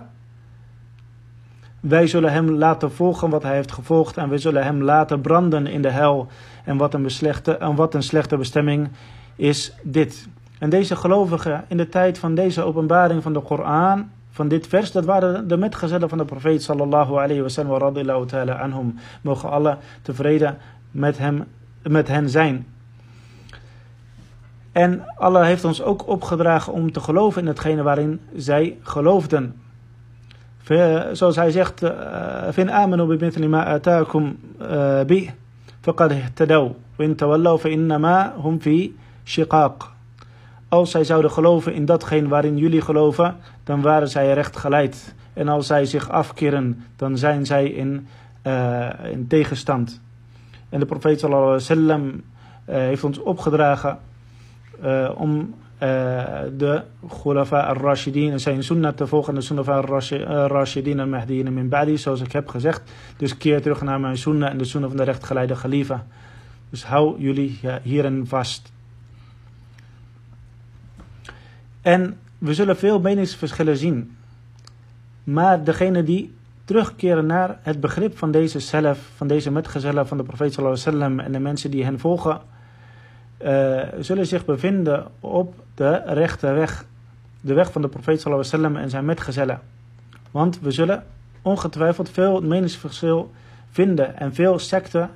wij 1.80 2.06
zullen 2.06 2.32
hem 2.32 2.50
laten 2.50 2.92
volgen 2.92 3.30
wat 3.30 3.42
hij 3.42 3.54
heeft 3.54 3.72
gevolgd 3.72 4.16
en 4.16 4.28
we 4.28 4.38
zullen 4.38 4.64
hem 4.64 4.82
laten 4.82 5.20
branden 5.20 5.66
in 5.66 5.82
de 5.82 5.90
hel. 5.90 6.26
En 6.64 6.76
wat 6.76 6.94
een, 6.94 7.02
beslechte, 7.02 7.56
en 7.56 7.74
wat 7.74 7.94
een 7.94 8.02
slechte 8.02 8.36
bestemming 8.36 8.88
is 9.36 9.74
dit. 9.82 10.28
En 10.58 10.70
deze 10.70 10.96
gelovigen 10.96 11.64
in 11.68 11.76
de 11.76 11.88
tijd 11.88 12.18
van 12.18 12.34
deze 12.34 12.62
openbaring 12.62 13.22
van 13.22 13.32
de 13.32 13.40
Koran, 13.40 14.10
van 14.30 14.48
dit 14.48 14.66
vers, 14.66 14.92
dat 14.92 15.04
waren 15.04 15.48
de 15.48 15.56
metgezellen 15.56 16.08
van 16.08 16.18
de 16.18 16.24
profeet 16.24 16.62
sallallahu 16.62 17.12
alayhi 17.12 17.40
wa 17.40 17.48
sallam 17.48 18.26
ta'ala 18.26 18.52
anhum. 18.52 18.98
Mogen 19.22 19.50
alle 19.50 19.78
tevreden 20.02 20.58
met 20.90 21.18
hem 21.18 21.44
met 21.88 22.08
hen 22.08 22.30
zijn. 22.30 22.66
En 24.72 25.04
Allah 25.16 25.44
heeft 25.44 25.64
ons 25.64 25.82
ook 25.82 26.08
opgedragen 26.08 26.72
om 26.72 26.92
te 26.92 27.00
geloven 27.00 27.42
in 27.42 27.48
hetgene 27.48 27.82
waarin 27.82 28.20
zij 28.34 28.76
geloofden. 28.82 29.60
Zoals 31.12 31.36
hij 31.36 31.50
zegt, 31.50 31.80
bi 32.56 33.16
mithli 33.20 33.48
ma 33.48 33.64
ataakum 33.64 34.38
bi 35.06 35.30
faqad 35.80 36.12
hum 38.42 38.60
fi 38.60 38.96
shiqaq. 39.24 39.94
Als 40.68 40.90
zij 40.90 41.04
zouden 41.04 41.30
geloven 41.30 41.74
in 41.74 41.84
datgene 41.84 42.28
waarin 42.28 42.56
jullie 42.56 42.80
geloven, 42.80 43.36
dan 43.64 43.80
waren 43.80 44.08
zij 44.08 44.32
recht 44.32 44.56
geleid. 44.56 45.14
En 45.32 45.48
als 45.48 45.66
zij 45.66 45.84
zich 45.84 46.10
afkeren, 46.10 46.84
dan 46.96 47.18
zijn 47.18 47.46
zij 47.46 47.66
in, 47.66 48.06
uh, 48.46 48.88
in 49.10 49.26
tegenstand. 49.26 50.00
En 50.68 50.80
de 50.80 50.86
profeet 50.86 51.20
sallallahu 51.20 51.60
alaihi 51.68 52.22
uh, 52.68 52.74
heeft 52.74 53.04
ons 53.04 53.18
opgedragen 53.18 53.98
uh, 54.84 55.10
om 55.16 55.38
uh, 55.38 55.88
de 56.56 56.82
Khulafa 57.08 57.60
al-Rashidin 57.60 58.32
en 58.32 58.40
zijn 58.40 58.62
sunnah 58.62 58.94
te 58.94 59.06
volgen. 59.06 59.34
De 59.34 59.40
Sunnah 59.40 59.68
al-Rashidin 59.68 61.00
en 61.00 61.10
Mahdiin 61.10 61.52
min 61.52 61.68
ba'di, 61.68 61.98
zoals 61.98 62.20
ik 62.20 62.32
heb 62.32 62.48
gezegd. 62.48 62.82
Dus 63.16 63.36
keer 63.36 63.62
terug 63.62 63.82
naar 63.82 64.00
mijn 64.00 64.16
sunnah 64.16 64.50
en 64.50 64.58
de 64.58 64.64
sunnah 64.64 64.88
van 64.88 64.98
de 64.98 65.04
rechtgeleide 65.04 65.54
khalifa. 65.54 66.06
Dus 66.70 66.84
hou 66.84 67.20
jullie 67.20 67.60
hierin 67.82 68.26
vast. 68.26 68.72
En 71.82 72.18
we 72.38 72.54
zullen 72.54 72.76
veel 72.76 73.00
meningsverschillen 73.00 73.76
zien. 73.76 74.16
Maar 75.24 75.64
degene 75.64 76.02
die 76.02 76.35
terugkeren 76.66 77.26
naar 77.26 77.58
het 77.62 77.80
begrip 77.80 78.18
van 78.18 78.30
deze 78.30 78.60
zelf, 78.60 78.98
van 79.16 79.26
deze 79.26 79.50
metgezellen 79.50 80.06
van 80.06 80.16
de 80.16 80.22
profeet 80.22 80.52
sallallahu 80.52 81.18
en 81.18 81.32
de 81.32 81.38
mensen 81.38 81.70
die 81.70 81.84
hen 81.84 81.98
volgen, 81.98 82.40
uh, 83.42 83.82
zullen 83.98 84.26
zich 84.26 84.44
bevinden 84.44 85.06
op 85.20 85.54
de 85.74 86.02
rechte 86.04 86.52
weg. 86.52 86.84
De 87.40 87.54
weg 87.54 87.72
van 87.72 87.82
de 87.82 87.88
profeet 87.88 88.20
sallallahu 88.20 88.50
wasallam 88.50 88.76
en 88.76 88.90
zijn 88.90 89.04
metgezellen. 89.04 89.60
Want 90.30 90.60
we 90.60 90.70
zullen 90.70 91.04
ongetwijfeld 91.42 92.10
veel 92.10 92.40
meningsverschil 92.40 93.30
vinden 93.70 94.16
en 94.16 94.34
veel 94.34 94.58
secten 94.58 95.10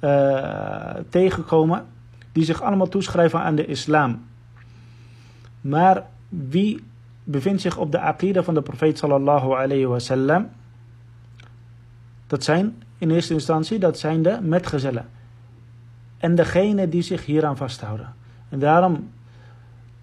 uh, 0.00 0.94
tegenkomen 1.08 1.84
die 2.32 2.44
zich 2.44 2.62
allemaal 2.62 2.88
toeschrijven 2.88 3.40
aan 3.40 3.54
de 3.54 3.66
islam. 3.66 4.24
Maar 5.60 6.06
wie 6.28 6.84
bevindt 7.24 7.62
zich 7.62 7.76
op 7.76 7.92
de 7.92 8.00
aqida 8.00 8.42
van 8.42 8.54
de 8.54 8.62
profeet 8.62 8.98
sallallahu 8.98 9.52
alayhi 9.52 9.86
wasallam? 9.86 10.48
Dat 12.32 12.44
zijn 12.44 12.82
in 12.98 13.10
eerste 13.10 13.32
instantie 13.32 13.78
dat 13.78 13.98
zijn 13.98 14.22
de 14.22 14.38
metgezellen. 14.42 15.06
En 16.18 16.34
degene 16.34 16.88
die 16.88 17.02
zich 17.02 17.24
hieraan 17.24 17.56
vasthouden. 17.56 18.14
En 18.48 18.58
daarom 18.58 19.10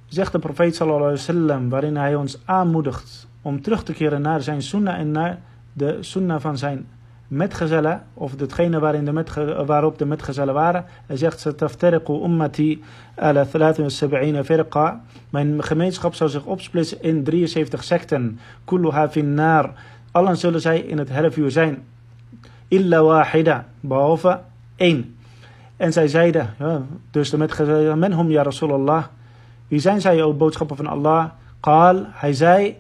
zegt 0.07 0.31
de 0.31 0.39
profeet 0.39 0.75
sallallahu 0.75 1.03
alaihi 1.03 1.19
wasallam, 1.19 1.69
waarin 1.69 1.95
hij 1.98 2.15
ons 2.15 2.39
aanmoedigt 2.45 3.27
om 3.41 3.62
terug 3.62 3.83
te 3.83 3.93
keren 3.93 4.21
naar 4.21 4.41
zijn 4.41 4.62
sunnah 4.62 5.00
en 5.00 5.12
naar 5.12 5.39
de 5.74 5.98
sunnah 6.00 6.41
van 6.41 6.57
zijn 6.57 6.88
metgezellen, 7.27 8.03
of 8.13 8.36
datgene 8.36 8.79
waarin 8.79 9.05
de 9.05 9.65
waarop 9.65 9.98
de 9.98 10.05
metgezellen 10.05 10.53
waren. 10.53 10.86
Hij 11.05 11.17
zegt, 11.17 11.45
ummati 12.09 12.83
ala 13.15 13.45
73 13.45 14.45
firqa. 14.45 15.01
Mijn 15.29 15.63
gemeenschap 15.63 16.13
zou 16.13 16.29
zich 16.29 16.45
opsplitsen 16.45 17.01
in 17.01 17.24
73 17.24 17.83
secten. 17.83 18.39
Kulluha 18.65 19.09
fin 19.09 19.33
nar. 19.33 19.74
Allen 20.12 20.38
zullen 20.38 20.62
zij 20.62 20.79
in 20.79 20.98
het 20.98 21.09
helfuur 21.09 21.51
zijn. 21.51 21.83
Illa 22.69 23.03
wahida. 23.03 23.65
Behalve 23.79 24.39
één. 24.75 25.15
En 25.77 25.93
zij 25.93 26.07
zeiden, 26.07 26.53
ja, 26.59 26.81
dus 27.11 27.29
de 27.29 27.38
metgezellen, 27.38 27.99
men 27.99 28.13
hum 28.13 28.29
ya 28.29 28.43
Rasulallah. 28.43 29.03
Wie 29.67 29.79
zijn 29.79 30.01
zij, 30.01 30.23
o 30.23 30.33
boodschappen 30.33 30.75
van 30.75 30.88
Allah? 30.88 31.25
Qaal, 31.59 32.05
hij 32.07 32.33
zei, 32.33 32.77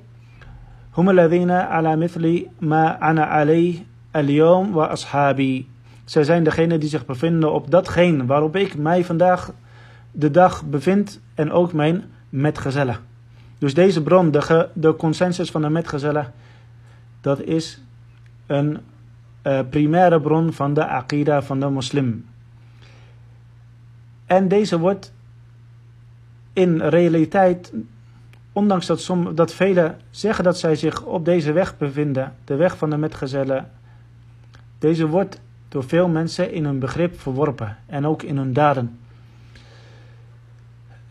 hum 0.91 1.07
alladhina 1.07 1.67
ala 1.67 1.95
mithli 1.95 2.47
ma 2.59 2.99
ana 2.99 3.27
alayh 3.27 3.79
al-yawm 4.11 4.71
wa 4.71 4.85
ashabi. 4.87 5.67
Zij 6.05 6.23
zijn 6.23 6.43
degene 6.43 6.77
die 6.77 6.89
zich 6.89 7.05
bevinden 7.05 7.53
op 7.53 7.71
datgene 7.71 8.25
waarop 8.25 8.55
ik 8.55 8.77
mij 8.77 9.05
vandaag 9.05 9.51
de 10.11 10.31
dag 10.31 10.65
bevind 10.65 11.19
en 11.35 11.51
ook 11.51 11.73
mijn 11.73 12.03
metgezellen. 12.29 12.97
Dus 13.57 13.73
deze 13.73 14.03
bron, 14.03 14.31
de, 14.31 14.69
de 14.73 14.95
consensus 14.95 15.51
van 15.51 15.61
de 15.61 15.69
metgezellen, 15.69 16.33
dat 17.21 17.41
is 17.41 17.81
een 18.45 18.79
uh, 19.43 19.59
primaire 19.69 20.21
bron 20.21 20.53
van 20.53 20.73
de 20.73 20.87
aqida 20.87 21.41
van 21.41 21.59
de 21.59 21.69
moslim. 21.69 22.25
En 24.25 24.47
deze 24.47 24.79
wordt 24.79 25.13
in 26.53 26.81
realiteit, 26.81 27.73
ondanks 28.51 28.85
dat, 28.85 29.01
som, 29.01 29.35
dat 29.35 29.53
velen 29.53 29.99
zeggen 30.09 30.43
dat 30.43 30.59
zij 30.59 30.75
zich 30.75 31.03
op 31.03 31.25
deze 31.25 31.51
weg 31.51 31.77
bevinden, 31.77 32.35
de 32.43 32.55
weg 32.55 32.77
van 32.77 32.89
de 32.89 32.97
metgezellen, 32.97 33.71
deze 34.79 35.07
wordt 35.07 35.41
door 35.69 35.83
veel 35.83 36.07
mensen 36.07 36.51
in 36.51 36.65
hun 36.65 36.79
begrip 36.79 37.19
verworpen 37.19 37.77
en 37.85 38.05
ook 38.05 38.23
in 38.23 38.37
hun 38.37 38.53
daden. 38.53 38.99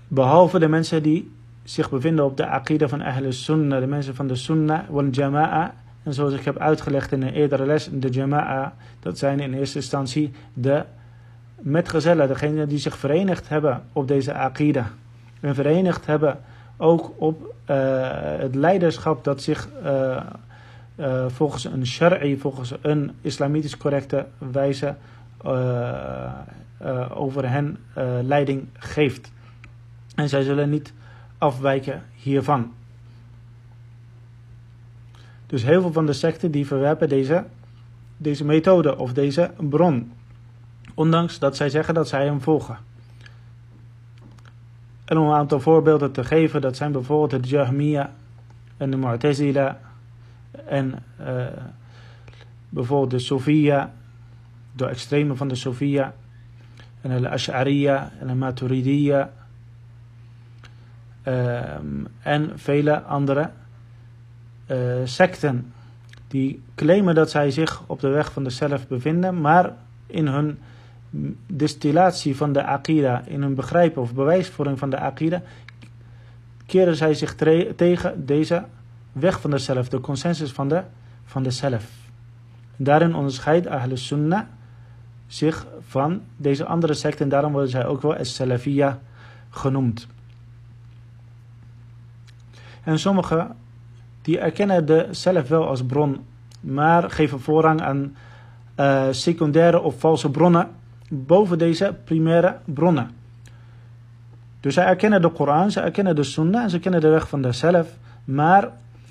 Behalve 0.09 0.59
de 0.59 0.69
mensen 0.69 1.03
die 1.03 1.33
zich 1.63 1.91
bevinden 1.91 2.25
op 2.25 2.37
de 2.37 2.47
aqida 2.47 2.89
van 2.89 3.03
Ahl 3.03 3.31
Sunnah, 3.31 3.81
de 3.81 3.87
mensen 3.87 4.15
van 4.15 4.27
de 4.27 4.35
Sunnah 4.35 4.89
wal 4.89 5.09
Jama'a. 5.11 5.75
En 6.03 6.15
zoals 6.15 6.33
ik 6.33 6.45
heb 6.45 6.59
uitgelegd 6.59 7.13
in 7.13 7.23
een 7.23 7.33
eerdere 7.33 7.67
les, 7.67 7.89
de 7.93 8.09
Jama'a, 8.09 8.75
dat 9.01 9.19
zijn 9.19 9.41
in 9.41 9.55
eerste 9.55 9.79
instantie 9.79 10.33
de 10.55 10.85
metgezellen, 11.61 12.29
degenen 12.29 12.69
die 12.69 12.79
zich 12.79 12.97
verenigd 12.97 13.49
hebben 13.49 13.83
op 13.93 14.09
deze 14.09 14.35
aqida. 14.35 14.87
En 15.41 15.55
verenigd 15.55 16.07
hebben 16.07 16.41
ook 16.77 17.13
op 17.17 17.55
uh, 17.71 17.77
het 18.39 18.55
leiderschap 18.55 19.25
dat 19.25 19.43
zich 19.43 19.69
uh, 19.85 20.21
uh, 20.97 21.25
volgens 21.29 21.65
een 21.65 21.87
shari, 21.87 22.39
volgens 22.39 22.75
een 22.83 23.13
islamitisch 23.21 23.77
correcte 23.77 24.27
wijze 24.39 24.95
over 27.15 27.51
hen 27.51 27.79
leiding 28.23 28.69
geeft. 28.73 29.33
En 30.15 30.29
zij 30.29 30.43
zullen 30.43 30.71
niet 30.71 30.93
afwijken 31.39 32.03
hiervan. 32.15 32.73
Dus 35.49 35.63
heel 35.63 35.81
veel 35.81 35.93
van 35.93 36.07
de 36.07 36.13
secten 36.13 36.51
die 36.51 36.67
verwerpen 36.67 37.09
deze, 37.09 37.45
deze 38.17 38.45
methode 38.45 38.99
of 38.99 39.13
deze 39.13 39.51
bron. 39.57 40.13
Ondanks 40.95 41.39
dat 41.39 41.57
zij 41.57 41.69
zeggen 41.69 41.95
dat 41.95 42.09
zij 42.09 42.25
hem 42.25 42.41
volgen. 42.41 42.79
En 45.05 45.19
om 45.19 45.27
een 45.27 45.35
aantal 45.35 45.61
voorbeelden 45.61 46.13
te 46.13 46.25
geven, 46.25 46.61
dat 46.61 46.77
zijn 46.77 46.93
bijvoorbeeld 46.93 47.43
de 47.43 47.49
Jahmiya 47.49 48.15
en 48.77 48.91
de 48.91 48.97
Mu'tazila 48.97 49.79
en 50.67 51.03
uh, 51.21 51.47
bijvoorbeeld 52.69 53.11
de 53.11 53.19
Sofia, 53.19 53.93
de 54.73 54.87
extreme 54.87 55.35
van 55.35 55.49
de 55.49 55.55
Sofia 55.55 56.15
en 57.01 57.23
de 57.23 57.29
Ash'ariya 57.29 58.13
en 58.21 58.27
de 58.27 58.35
Maturidiya 58.35 59.31
uh, 61.25 61.63
en 62.23 62.53
vele 62.55 63.03
andere 63.03 63.51
uh, 64.71 64.77
secten 65.05 65.73
die 66.29 66.63
claimen 66.75 67.15
dat 67.15 67.31
zij 67.31 67.51
zich 67.51 67.83
op 67.87 68.01
de 68.01 68.09
weg 68.09 68.33
van 68.33 68.45
de 68.45 68.51
zelf 68.51 68.89
bevinden, 68.89 69.41
maar 69.41 69.73
in 70.07 70.27
hun 70.27 70.59
distillatie 71.47 72.37
van 72.37 72.53
de 72.53 72.63
akida, 72.63 73.23
in 73.27 73.43
hun 73.43 73.55
begrijpen 73.55 74.03
of 74.03 74.15
bewijsvoering 74.15 74.79
van 74.79 74.91
de 74.91 74.99
akida, 74.99 75.43
keren 76.67 76.97
zij 76.97 77.15
zich 77.15 77.35
tegen 77.77 78.27
deze 78.27 78.65
weg 79.13 79.41
van 79.41 79.51
de 79.51 79.59
zelf, 79.59 79.89
de 79.89 80.01
consensus 80.01 80.53
van 80.53 80.69
de, 80.69 80.83
van 81.25 81.43
de 81.43 81.51
zelf. 81.51 81.91
Daarin 82.77 83.15
onderscheidt 83.15 83.67
Ahl 83.67 83.97
Sunnah 83.97 84.43
zich 85.27 85.67
van 85.81 86.23
deze 86.37 86.65
andere 86.65 86.95
secten 86.95 87.25
en 87.25 87.29
daarom 87.29 87.53
worden 87.53 87.71
zij 87.71 87.87
ook 87.87 88.03
wel 88.03 88.17
as 88.17 88.43
genoemd. 89.51 90.07
En 92.85 92.99
sommigen 92.99 93.57
die 94.29 94.39
erkennen 94.39 94.87
de 94.87 95.07
zelf 95.11 95.49
wel 95.49 95.67
als 95.67 95.85
bron, 95.85 96.19
maar 96.61 97.11
geven 97.11 97.41
voorrang 97.41 97.81
aan 97.81 98.17
uh, 98.77 99.03
secundaire 99.11 99.81
of 99.81 100.01
valse 100.01 100.31
bronnen 100.31 100.69
boven 101.09 101.59
deze 101.59 101.95
primaire 102.05 102.57
bronnen. 102.65 103.11
Dus 104.61 104.75
zij 104.75 104.85
erkennen 104.85 105.23
de 105.23 105.29
Koran, 105.29 105.71
ze 105.71 105.81
erkennen 105.81 106.17
de 106.17 106.23
Sunnah 106.23 106.63
en 106.63 106.71
ze 106.71 106.79
kennen 106.79 107.01
de 107.01 107.09
weg 107.09 107.29
van 107.29 107.43
de 107.43 107.53
zelf, 107.53 107.89
maar 108.25 108.71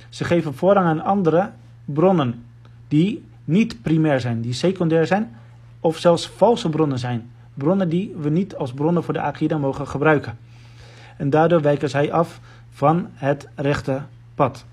ze 0.10 0.24
geven 0.24 0.54
voorrang 0.54 0.88
aan 0.88 1.02
andere 1.02 1.50
bronnen 1.86 2.44
die 2.88 3.26
niet 3.44 3.82
primair 3.82 4.20
zijn, 4.20 4.42
die 4.42 4.54
secundair 4.54 5.08
zijn 5.08 5.36
of 5.80 5.98
zelfs 5.98 6.30
valse 6.30 6.70
bronnen 6.70 7.00
zijn. 7.00 7.32
Bronnen 7.54 7.90
die 7.90 8.16
we 8.18 8.30
niet 8.30 8.56
als 8.56 8.74
bronnen 8.74 9.04
voor 9.04 9.14
de 9.14 9.22
Akida 9.22 9.58
mogen 9.58 9.88
gebruiken. 9.88 10.38
En 11.18 11.30
daardoor 11.30 11.62
wijken 11.62 11.90
zij 11.90 12.12
af 12.12 12.40
van 12.70 13.08
het 13.14 13.48
rechte 13.56 14.02
pad. 14.36 14.66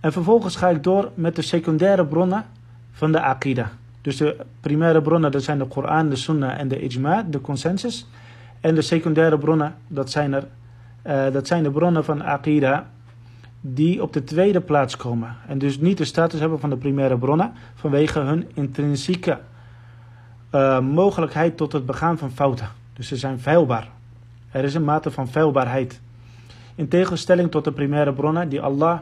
En 0.00 0.12
vervolgens 0.12 0.56
ga 0.56 0.68
ik 0.68 0.82
door 0.82 1.10
met 1.14 1.36
de 1.36 1.42
secundaire 1.42 2.06
bronnen 2.06 2.44
van 2.92 3.12
de 3.12 3.20
Akida. 3.20 3.70
Dus 4.02 4.16
de 4.16 4.36
primaire 4.60 5.02
bronnen, 5.02 5.30
dat 5.30 5.42
zijn 5.42 5.58
de 5.58 5.66
Koran, 5.66 6.08
de 6.08 6.16
Sunnah 6.16 6.58
en 6.58 6.68
de 6.68 6.78
Ijma, 6.78 7.22
de 7.22 7.40
consensus. 7.40 8.06
En 8.60 8.74
de 8.74 8.82
secundaire 8.82 9.38
bronnen, 9.38 9.74
dat 9.88 10.10
zijn, 10.10 10.32
er, 10.32 10.46
uh, 11.06 11.32
dat 11.32 11.46
zijn 11.46 11.62
de 11.62 11.70
bronnen 11.70 12.04
van 12.04 12.22
Aqida 12.22 12.86
die 13.60 14.02
op 14.02 14.12
de 14.12 14.24
tweede 14.24 14.60
plaats 14.60 14.96
komen. 14.96 15.36
En 15.46 15.58
dus 15.58 15.78
niet 15.78 15.98
de 15.98 16.04
status 16.04 16.40
hebben 16.40 16.60
van 16.60 16.70
de 16.70 16.76
primaire 16.76 17.18
bronnen 17.18 17.52
vanwege 17.74 18.20
hun 18.20 18.46
intrinsieke 18.54 19.38
uh, 20.54 20.80
mogelijkheid 20.80 21.56
tot 21.56 21.72
het 21.72 21.86
begaan 21.86 22.18
van 22.18 22.30
fouten. 22.30 22.68
Dus 22.92 23.08
ze 23.08 23.16
zijn 23.16 23.40
veilbaar. 23.40 23.88
Er 24.50 24.64
is 24.64 24.74
een 24.74 24.84
mate 24.84 25.10
van 25.10 25.28
veilbaarheid. 25.28 26.00
In 26.74 26.88
tegenstelling 26.88 27.50
tot 27.50 27.64
de 27.64 27.72
primaire 27.72 28.12
bronnen 28.12 28.48
die 28.48 28.60
Allah 28.60 28.98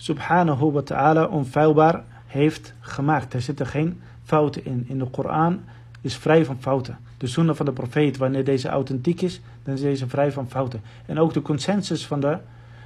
subhanahu 0.00 0.72
wa 0.72 0.82
ta'ala 0.82 1.24
onfeilbaar 1.24 2.04
heeft 2.26 2.74
gemaakt. 2.80 3.34
Er 3.34 3.40
zitten 3.40 3.66
geen 3.66 4.00
fouten 4.24 4.64
in. 4.64 4.84
In 4.88 4.98
de 4.98 5.10
Koran 5.10 5.60
is 6.00 6.16
vrij 6.16 6.44
van 6.44 6.56
fouten. 6.60 6.98
De 7.18 7.26
sunnah 7.26 7.54
van 7.54 7.66
de 7.66 7.72
profeet, 7.72 8.16
wanneer 8.16 8.44
deze 8.44 8.68
authentiek 8.68 9.20
is, 9.20 9.40
dan 9.62 9.74
is 9.74 9.80
deze 9.80 10.08
vrij 10.08 10.32
van 10.32 10.48
fouten. 10.48 10.80
En 11.06 11.18
ook 11.18 11.32
de 11.32 11.42
consensus 11.42 12.06
van 12.06 12.20
de, 12.20 12.38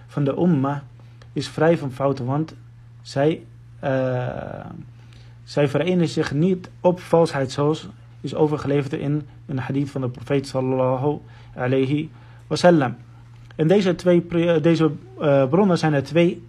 van 0.07 0.25
de 0.25 0.37
umma 0.39 0.83
is 1.33 1.49
vrij 1.49 1.79
van 1.79 1.93
fouten, 1.93 2.25
want 2.25 2.55
zij, 3.03 3.45
uh, 3.85 4.67
zij 5.45 5.69
verenigen 5.69 6.09
zich 6.09 6.33
niet 6.33 6.71
op 6.81 7.01
valsheid, 7.01 7.53
zoals 7.53 7.89
is 8.21 8.35
overgeleverd 8.35 8.93
in 8.93 9.27
een 9.47 9.59
hadith 9.59 9.91
van 9.91 10.01
de 10.01 10.09
profeet 10.09 10.47
sallallahu 10.47 11.19
alayhi 11.55 12.11
wasallam. 12.47 12.97
En 13.57 13.69
deze, 13.69 13.95
twee, 13.95 14.27
deze 14.61 14.91
uh, 15.21 15.49
bronnen 15.49 15.79
zijn 15.79 15.93
er 15.93 16.03
twee. 16.03 16.43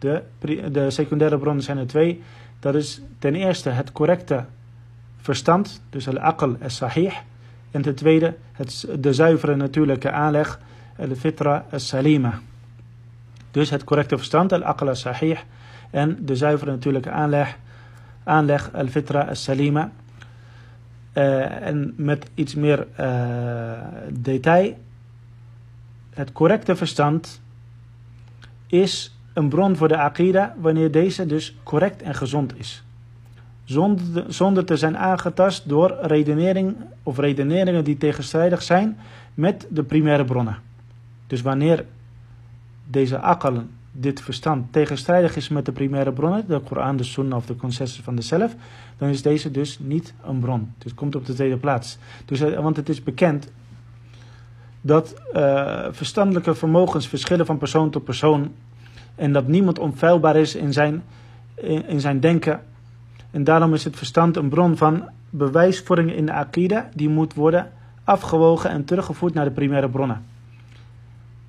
De, 0.00 0.22
de 0.72 0.90
secundaire 0.90 1.38
bronnen 1.38 1.62
zijn 1.62 1.78
er 1.78 1.86
twee. 1.86 2.22
Dat 2.60 2.74
is 2.74 3.00
ten 3.18 3.34
eerste 3.34 3.70
het 3.70 3.92
correcte 3.92 4.44
verstand, 5.20 5.82
dus 5.90 6.08
al-aql 6.08 6.50
al-sahih. 6.62 7.14
En 7.70 7.82
ten 7.82 7.94
tweede 7.94 8.34
het, 8.52 8.88
de 8.98 9.12
zuivere 9.12 9.56
natuurlijke 9.56 10.10
aanleg, 10.10 10.60
al-fitra 10.98 11.64
al-salima. 11.70 12.40
Dus 13.50 13.70
het 13.70 13.84
correcte 13.84 14.16
verstand, 14.16 14.52
al-aql 14.52 14.88
al-sahih. 14.88 15.38
En 15.90 16.18
de 16.24 16.36
zuivere 16.36 16.70
natuurlijke 16.70 17.10
aanleg, 17.10 17.56
aanleg 18.24 18.72
al-fitra 18.72 19.20
al-salima. 19.20 19.90
Uh, 21.14 21.66
en 21.66 21.92
met 21.96 22.30
iets 22.34 22.54
meer 22.54 22.86
uh, 23.00 23.72
detail. 24.12 24.78
Het 26.10 26.32
correcte 26.32 26.76
verstand 26.76 27.40
is 28.66 29.19
een 29.32 29.48
bron 29.48 29.76
voor 29.76 29.88
de 29.88 29.96
akida 29.96 30.54
wanneer 30.60 30.90
deze 30.90 31.26
dus 31.26 31.56
correct 31.62 32.02
en 32.02 32.14
gezond 32.14 32.58
is. 32.58 32.82
Zonder, 33.64 34.24
zonder 34.28 34.64
te 34.64 34.76
zijn 34.76 34.98
aangetast 34.98 35.68
door 35.68 35.98
redenering 36.02 36.76
of 37.02 37.18
redeneringen 37.18 37.84
die 37.84 37.96
tegenstrijdig 37.96 38.62
zijn 38.62 38.98
met 39.34 39.66
de 39.70 39.82
primaire 39.82 40.24
bronnen. 40.24 40.58
Dus 41.26 41.42
wanneer 41.42 41.84
deze 42.86 43.18
akkelen 43.18 43.70
dit 43.92 44.20
verstand 44.20 44.72
tegenstrijdig 44.72 45.36
is 45.36 45.48
met 45.48 45.64
de 45.64 45.72
primaire 45.72 46.12
bronnen, 46.12 46.44
de 46.46 46.60
Koran, 46.60 46.96
de 46.96 47.04
Sunnah 47.04 47.36
of 47.36 47.46
de 47.46 47.56
consensus 47.56 48.00
van 48.00 48.14
de 48.14 48.22
zelf, 48.22 48.54
dan 48.98 49.08
is 49.08 49.22
deze 49.22 49.50
dus 49.50 49.78
niet 49.78 50.14
een 50.26 50.40
bron. 50.40 50.72
Dus 50.78 50.94
komt 50.94 51.16
op 51.16 51.26
de 51.26 51.34
tweede 51.34 51.56
plaats. 51.56 51.98
Dus, 52.24 52.40
eh, 52.40 52.60
want 52.60 52.76
het 52.76 52.88
is 52.88 53.02
bekend 53.02 53.48
dat 54.80 55.14
uh, 55.34 55.86
verstandelijke 55.90 56.54
vermogens 56.54 57.08
verschillen 57.08 57.46
van 57.46 57.58
persoon 57.58 57.90
tot 57.90 58.04
persoon 58.04 58.52
en 59.20 59.32
dat 59.32 59.46
niemand 59.46 59.78
onfeilbaar 59.78 60.36
is 60.36 60.54
in 60.54 60.72
zijn, 60.72 61.02
in, 61.86 62.00
zijn 62.00 62.20
denken. 62.20 62.60
En 63.30 63.44
daarom 63.44 63.74
is 63.74 63.84
het 63.84 63.96
verstand 63.96 64.36
een 64.36 64.48
bron 64.48 64.76
van 64.76 65.08
bewijsvorming 65.30 66.12
in 66.12 66.26
de 66.26 66.32
akida 66.32 66.88
die 66.94 67.08
moet 67.08 67.34
worden 67.34 67.70
afgewogen 68.04 68.70
en 68.70 68.84
teruggevoerd 68.84 69.34
naar 69.34 69.44
de 69.44 69.50
primaire 69.50 69.88
bronnen. 69.88 70.24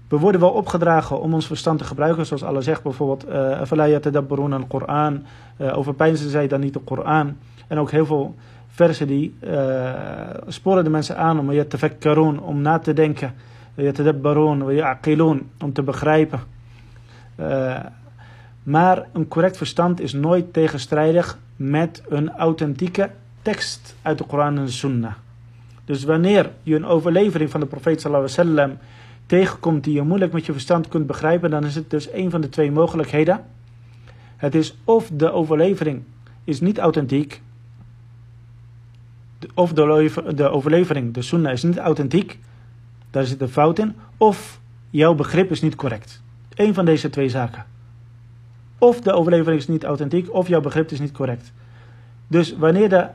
We 0.07 0.17
worden 0.17 0.41
wel 0.41 0.49
opgedragen 0.49 1.21
om 1.21 1.33
ons 1.33 1.47
verstand 1.47 1.79
te 1.79 1.85
gebruiken, 1.85 2.25
zoals 2.25 2.43
Allah 2.43 2.61
zegt 2.61 2.83
bijvoorbeeld, 2.83 3.25
yatadabbarun 3.69 4.53
al-Qur'an, 4.53 5.23
overpijnzen 5.59 6.29
zij 6.29 6.47
dan 6.47 6.59
niet 6.59 6.73
de 6.73 6.79
Koran. 6.79 7.37
En 7.67 7.77
ook 7.77 7.91
heel 7.91 8.05
veel 8.05 8.35
versen 8.67 9.07
die 9.07 9.35
uh, 9.43 9.93
sporen 10.47 10.83
de 10.83 10.89
mensen 10.89 11.17
aan 11.17 11.39
om 11.39 11.51
yatafakkarun, 11.51 12.39
om 12.39 12.61
na 12.61 12.79
te 12.79 12.93
denken, 12.93 13.33
om 15.59 15.73
te 15.73 15.83
begrijpen. 15.83 16.39
Uh, 17.41 17.79
maar 18.63 19.07
een 19.13 19.27
correct 19.27 19.57
verstand 19.57 19.99
is 19.99 20.13
nooit 20.13 20.53
tegenstrijdig 20.53 21.37
met 21.55 22.03
een 22.09 22.31
authentieke 22.31 23.09
tekst 23.41 23.95
uit 24.01 24.17
de 24.17 24.23
Koran 24.23 24.57
en 24.57 24.71
Sunnah. 24.71 25.13
Dus 25.85 26.03
wanneer 26.03 26.51
je 26.63 26.75
een 26.75 26.85
overlevering 26.85 27.49
van 27.49 27.59
de 27.59 27.65
profeet 27.65 28.01
sallallahu 28.01 28.27
wasallam 28.27 28.77
tegenkomt 29.25 29.83
die 29.83 29.93
je 29.93 30.01
moeilijk 30.01 30.33
met 30.33 30.45
je 30.45 30.51
verstand 30.51 30.87
kunt 30.87 31.07
begrijpen, 31.07 31.49
dan 31.49 31.65
is 31.65 31.75
het 31.75 31.89
dus 31.89 32.11
een 32.13 32.29
van 32.29 32.41
de 32.41 32.49
twee 32.49 32.71
mogelijkheden. 32.71 33.43
Het 34.37 34.55
is 34.55 34.77
of 34.83 35.09
de 35.13 35.31
overlevering 35.31 36.03
is 36.43 36.61
niet 36.61 36.77
authentiek, 36.77 37.41
of 39.53 39.73
de, 39.73 40.31
de 40.35 40.49
overlevering, 40.49 41.13
de 41.13 41.21
sunnah, 41.21 41.51
is 41.51 41.63
niet 41.63 41.77
authentiek, 41.77 42.39
daar 43.09 43.25
zit 43.25 43.41
een 43.41 43.49
fout 43.49 43.79
in, 43.79 43.95
of 44.17 44.59
jouw 44.89 45.13
begrip 45.13 45.51
is 45.51 45.61
niet 45.61 45.75
correct. 45.75 46.21
Eén 46.55 46.73
van 46.73 46.85
deze 46.85 47.09
twee 47.09 47.29
zaken. 47.29 47.65
Of 48.77 49.01
de 49.01 49.11
overlevering 49.13 49.61
is 49.61 49.67
niet 49.67 49.83
authentiek, 49.83 50.33
of 50.33 50.47
jouw 50.47 50.61
begrip 50.61 50.91
is 50.91 50.99
niet 50.99 51.11
correct. 51.11 51.51
Dus 52.27 52.55
wanneer 52.55 52.89
de 52.89 53.09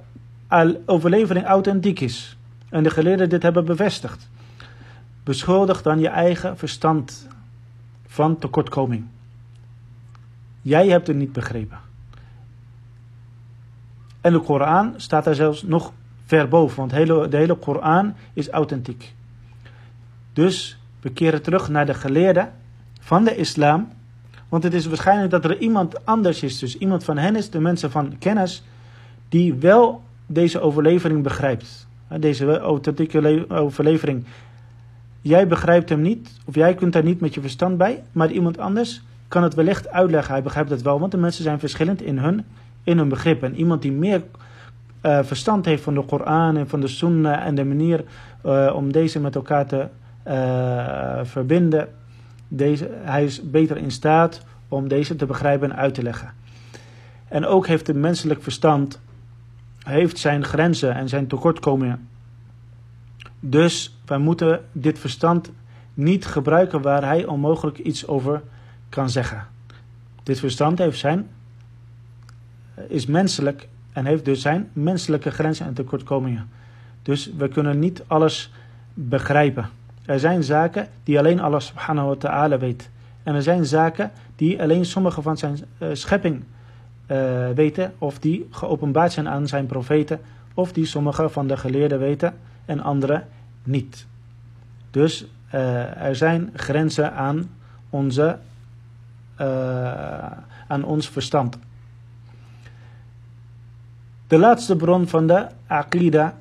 overlevering 0.87 1.46
authentiek 1.46 2.01
is, 2.01 2.37
en 2.68 2.83
de 2.83 2.90
geleerden 2.90 3.29
dit 3.29 3.42
hebben 3.42 3.64
bevestigd, 3.64 4.29
beschuldig 5.25 5.83
dan 5.83 6.01
je 6.01 6.09
eigen 6.09 6.57
verstand 6.57 7.29
van 8.07 8.38
tekortkoming. 8.38 9.05
Jij 10.62 10.88
hebt 10.88 11.07
het 11.07 11.16
niet 11.16 11.33
begrepen. 11.33 11.79
En 14.20 14.33
de 14.33 14.40
Koran 14.40 14.94
staat 14.96 15.25
daar 15.25 15.35
zelfs 15.35 15.62
nog 15.62 15.92
ver 16.25 16.49
boven, 16.49 16.77
want 16.77 16.90
de 17.31 17.37
hele 17.37 17.55
Koran 17.55 18.14
is 18.33 18.49
authentiek. 18.49 19.14
Dus 20.33 20.79
we 21.01 21.11
keren 21.11 21.42
terug 21.42 21.68
naar 21.68 21.87
de 21.87 21.94
geleerden 21.94 22.53
van 23.06 23.24
de 23.24 23.36
islam, 23.36 23.88
want 24.48 24.62
het 24.62 24.74
is 24.74 24.86
waarschijnlijk 24.86 25.30
dat 25.30 25.44
er 25.44 25.58
iemand 25.58 26.04
anders 26.04 26.42
is, 26.42 26.58
dus 26.58 26.78
iemand 26.78 27.04
van 27.04 27.18
hen 27.18 27.36
is, 27.36 27.50
de 27.50 27.60
mensen 27.60 27.90
van 27.90 28.18
kennis, 28.18 28.62
die 29.28 29.54
wel 29.54 30.02
deze 30.26 30.60
overlevering 30.60 31.22
begrijpt. 31.22 31.86
Deze 32.18 32.58
authentieke 32.58 33.44
overlevering 33.48 34.24
Jij 35.26 35.46
begrijpt 35.46 35.88
hem 35.88 36.00
niet, 36.00 36.30
of 36.44 36.54
jij 36.54 36.74
kunt 36.74 36.92
daar 36.92 37.02
niet 37.02 37.20
met 37.20 37.34
je 37.34 37.40
verstand 37.40 37.78
bij, 37.78 38.02
maar 38.12 38.30
iemand 38.30 38.58
anders 38.58 39.02
kan 39.28 39.42
het 39.42 39.54
wellicht 39.54 39.88
uitleggen. 39.88 40.32
Hij 40.32 40.42
begrijpt 40.42 40.70
het 40.70 40.82
wel, 40.82 41.00
want 41.00 41.12
de 41.12 41.18
mensen 41.18 41.42
zijn 41.42 41.58
verschillend 41.58 42.02
in 42.02 42.18
hun, 42.18 42.44
in 42.84 42.98
hun 42.98 43.08
begrip. 43.08 43.42
En 43.42 43.54
iemand 43.54 43.82
die 43.82 43.92
meer 43.92 44.22
uh, 45.02 45.18
verstand 45.22 45.64
heeft 45.64 45.82
van 45.82 45.94
de 45.94 46.04
Koran 46.04 46.56
en 46.56 46.68
van 46.68 46.80
de 46.80 46.88
Sunnah 46.88 47.46
en 47.46 47.54
de 47.54 47.64
manier 47.64 48.04
uh, 48.46 48.72
om 48.74 48.92
deze 48.92 49.20
met 49.20 49.34
elkaar 49.34 49.66
te 49.66 49.86
uh, 50.26 51.20
verbinden, 51.22 51.88
deze, 52.48 52.90
hij 53.02 53.24
is 53.24 53.50
beter 53.50 53.76
in 53.76 53.90
staat 53.90 54.42
om 54.68 54.88
deze 54.88 55.16
te 55.16 55.26
begrijpen 55.26 55.70
en 55.70 55.76
uit 55.76 55.94
te 55.94 56.02
leggen. 56.02 56.35
En 57.28 57.46
ook 57.46 57.66
heeft 57.66 57.87
het 57.87 57.96
menselijk 57.96 58.42
verstand 58.42 59.00
heeft 59.87 60.18
zijn 60.18 60.44
grenzen 60.44 60.94
en 60.94 61.09
zijn 61.09 61.26
tekortkomingen. 61.26 62.09
Dus 63.40 63.98
wij 64.06 64.18
moeten 64.18 64.64
dit 64.72 64.98
verstand 64.98 65.50
niet 65.94 66.26
gebruiken 66.26 66.82
waar 66.82 67.04
hij 67.04 67.24
onmogelijk 67.26 67.78
iets 67.78 68.06
over 68.06 68.42
kan 68.88 69.11
zeggen. 69.11 69.46
Dit 70.22 70.38
verstand 70.38 70.78
heeft 70.78 70.98
zijn, 70.98 71.28
is 72.88 73.06
menselijk 73.06 73.68
en 73.92 74.04
heeft 74.04 74.24
dus 74.24 74.40
zijn 74.40 74.70
menselijke 74.72 75.30
grenzen 75.30 75.66
en 75.66 75.74
tekortkomingen. 75.74 76.48
Dus 77.02 77.30
we 77.37 77.48
kunnen 77.48 77.78
niet 77.78 78.04
alles 78.06 78.52
begrijpen. 78.94 79.68
Er 80.06 80.18
zijn 80.18 80.44
zaken 80.44 80.88
die 81.04 81.18
alleen 81.18 81.40
Allah 81.40 81.60
subhanahu 81.60 82.08
wa 82.08 82.14
ta'ala 82.14 82.58
weet. 82.58 82.90
En 83.22 83.34
er 83.34 83.42
zijn 83.42 83.64
zaken 83.66 84.10
die 84.36 84.62
alleen 84.62 84.84
sommige 84.84 85.22
van 85.22 85.36
zijn 85.36 85.58
uh, 85.78 85.88
schepping 85.92 86.42
uh, 87.06 87.48
weten, 87.54 87.92
of 87.98 88.18
die 88.18 88.46
geopenbaard 88.50 89.12
zijn 89.12 89.28
aan 89.28 89.46
zijn 89.46 89.66
profeten, 89.66 90.20
of 90.54 90.72
die 90.72 90.86
sommige 90.86 91.28
van 91.28 91.46
de 91.46 91.56
geleerden 91.56 91.98
weten 91.98 92.34
en 92.64 92.80
andere 92.80 93.24
niet. 93.62 94.06
Dus 94.90 95.26
uh, 95.54 96.02
er 96.02 96.16
zijn 96.16 96.50
grenzen 96.54 97.12
aan, 97.12 97.50
onze, 97.90 98.38
aan 100.68 100.84
ons 100.84 101.08
verstand. 101.08 101.58
De 104.26 104.38
laatste 104.38 104.76
bron 104.76 105.08
van 105.08 105.26
de 105.26 105.46
Aqida, 105.66 106.34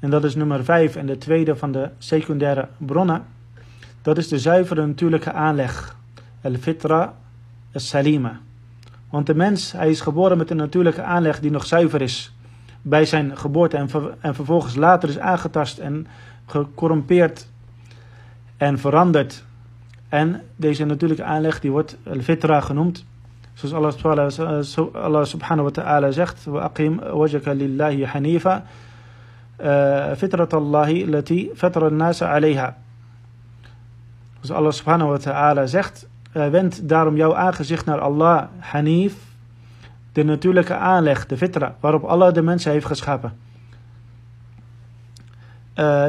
en 0.00 0.10
dat 0.10 0.24
is 0.24 0.34
nummer 0.34 0.64
5 0.64 0.96
en 0.96 1.06
de 1.06 1.18
tweede 1.18 1.56
van 1.56 1.72
de 1.72 1.88
secundaire 1.98 2.68
bronnen, 2.76 3.24
dat 4.02 4.18
is 4.18 4.28
de 4.28 4.38
zuivere 4.38 4.86
natuurlijke 4.86 5.32
aanleg, 5.32 5.96
al-fitra 6.42 7.14
al-salima. 7.72 8.40
Want 9.10 9.26
de 9.26 9.34
mens, 9.34 9.72
hij 9.72 9.90
is 9.90 10.00
geboren 10.00 10.38
met 10.38 10.50
een 10.50 10.56
natuurlijke 10.56 11.02
aanleg 11.02 11.40
die 11.40 11.50
nog 11.50 11.66
zuiver 11.66 12.02
is 12.02 12.32
bij 12.82 13.04
zijn 13.04 13.36
geboorte 13.36 13.76
en, 13.76 13.88
ver, 13.88 14.14
en 14.20 14.34
vervolgens 14.34 14.74
later 14.74 15.08
is 15.08 15.18
aangetast 15.18 15.78
en 15.78 16.06
gecorrumpeerd 16.46 17.48
en 18.56 18.78
veranderd. 18.78 19.44
En 20.08 20.42
deze 20.56 20.84
natuurlijke 20.84 21.24
aanleg 21.24 21.60
die 21.60 21.70
wordt 21.70 21.96
al-fitra 22.06 22.60
genoemd. 22.60 23.04
Zoals 23.54 24.02
Allah, 24.92 25.24
subhanahu 25.24 25.62
wa 25.62 25.70
ta'ala 25.70 26.10
zegt: 26.10 26.46
وَأَقِمْ 26.46 27.00
وَجَكَ 27.12 27.48
لِلَّهِ 27.48 28.06
حَنِيفًا 28.06 28.64
فِطْرَةَ 30.16 30.48
اللَّهِ 30.54 31.04
التي 31.04 31.50
فَطَرَ 31.54 31.86
النَّاسَ 31.86 32.22
عَلَيْهَا 32.22 32.74
Dus 34.40 34.50
Allah 34.50 34.72
subhanahu 34.72 35.08
wa 35.08 35.18
ta'ala 35.18 35.66
zegt: 35.66 36.08
Wend 36.32 36.88
daarom 36.88 37.16
jouw 37.16 37.34
aangezicht 37.34 37.84
naar 37.86 38.00
Allah, 38.00 38.44
Hanif, 38.58 39.14
de 40.12 40.24
natuurlijke 40.24 40.74
aanleg, 40.74 41.26
de 41.26 41.36
fitra, 41.36 41.74
waarop 41.80 42.04
Allah 42.04 42.34
de 42.34 42.42
mensen 42.42 42.72
heeft 42.72 42.86
geschapen. 42.86 43.32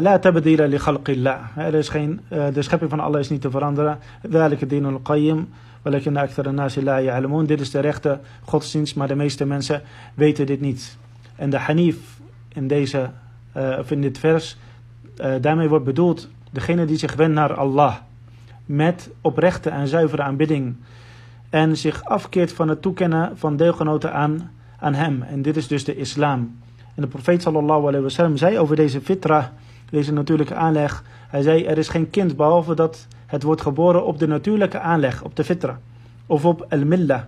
La 0.02 0.19
tabdila 0.19 0.65
li 0.65 0.78
khalqillah. 0.78 1.39
Er 1.56 1.74
is 1.74 1.89
geen, 1.89 2.22
de 2.30 2.62
schepping 2.62 2.89
van 2.89 3.00
Allah 3.00 3.19
is 3.19 3.30
niet 3.30 3.41
te 3.41 3.52
veranderen. 3.52 4.00
Welke 4.22 4.65
dinul 4.65 5.00
qayyim. 5.00 5.50
Walakin 5.82 6.17
akthar 6.17 6.54
nasi 6.54 6.84
la 6.84 6.98
ya'lamun. 6.98 7.46
Dit 7.46 7.62
is 7.62 7.72
de 7.72 7.80
rechte 7.80 8.19
godsdienst, 8.46 8.96
maar 8.96 9.08
de 9.08 9.15
meeste 9.15 9.46
mensen 9.46 9.82
weten 10.13 10.46
dit 10.46 10.62
niet. 10.62 10.98
En 11.36 11.50
de 11.50 11.58
hanif 11.58 12.19
in 12.54 12.67
deze, 12.67 13.10
uh, 13.59 13.79
of 13.79 13.90
in 13.90 14.01
dit 14.01 14.18
vers, 14.18 14.57
uh, 15.21 15.35
daarmee 15.40 15.68
wordt 15.68 15.85
bedoeld 15.85 16.29
degene 16.51 16.85
die 16.85 16.97
zich 16.97 17.14
wendt 17.14 17.35
naar 17.35 17.55
Allah. 17.55 17.94
Met 18.64 19.11
oprechte 19.21 19.71
en 19.71 19.88
zuivere 19.88 20.23
aanbidding 20.23 20.77
en 21.51 21.77
zich 21.77 22.05
afkeert 22.05 22.53
van 22.53 22.68
het 22.68 22.83
toekennen 22.83 23.38
van 23.38 23.57
deelgenoten 23.57 24.12
aan, 24.12 24.51
aan 24.79 24.94
hem. 24.94 25.23
En 25.23 25.42
dit 25.42 25.57
is 25.57 25.66
dus 25.66 25.85
de 25.85 25.97
islam. 25.97 26.59
En 26.94 27.03
de 27.03 27.07
profeet 27.07 27.42
sallallahu 27.42 27.81
alayhi 27.81 28.03
wa 28.03 28.09
sallam 28.09 28.37
zei 28.37 28.59
over 28.59 28.77
deze 28.77 29.01
fitra, 29.01 29.53
deze 29.90 30.12
natuurlijke 30.12 30.55
aanleg, 30.55 31.05
hij 31.29 31.42
zei 31.42 31.64
er 31.64 31.79
is 31.79 31.88
geen 31.88 32.11
kind 32.11 32.37
behalve 32.37 32.75
dat 32.75 33.07
het 33.27 33.42
wordt 33.42 33.61
geboren 33.61 34.07
op 34.07 34.18
de 34.18 34.27
natuurlijke 34.27 34.79
aanleg, 34.79 35.23
op 35.23 35.37
de 35.37 35.44
fitra. 35.44 35.79
Of 36.27 36.44
op 36.44 36.66
al-millah, 36.68 37.23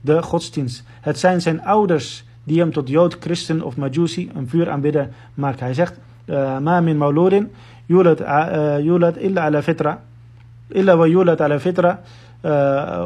de 0.00 0.22
godsdienst. 0.22 0.84
Het 1.00 1.18
zijn 1.18 1.40
zijn 1.40 1.64
ouders 1.64 2.24
die 2.50 2.58
hem 2.58 2.72
tot 2.72 2.88
Jood, 2.88 3.16
Christen 3.20 3.62
of 3.62 3.76
Majusi, 3.76 4.30
een 4.34 4.48
vuur 4.48 4.70
aanbidden 4.70 5.12
maakt. 5.34 5.60
Hij 5.60 5.74
zegt, 5.74 5.98
eh, 6.24 6.58
ma 6.58 6.80
min 6.80 6.96
mauludin 6.96 7.50
eh, 7.86 8.78
Yulat 8.82 9.16
illa 9.16 9.44
ala 9.44 9.62
fitra, 9.62 10.02
illa 10.68 10.96
wa 10.96 11.06
yulat 11.06 11.40
ala 11.40 11.60
fitra, 11.60 12.00
eh, 12.40 12.50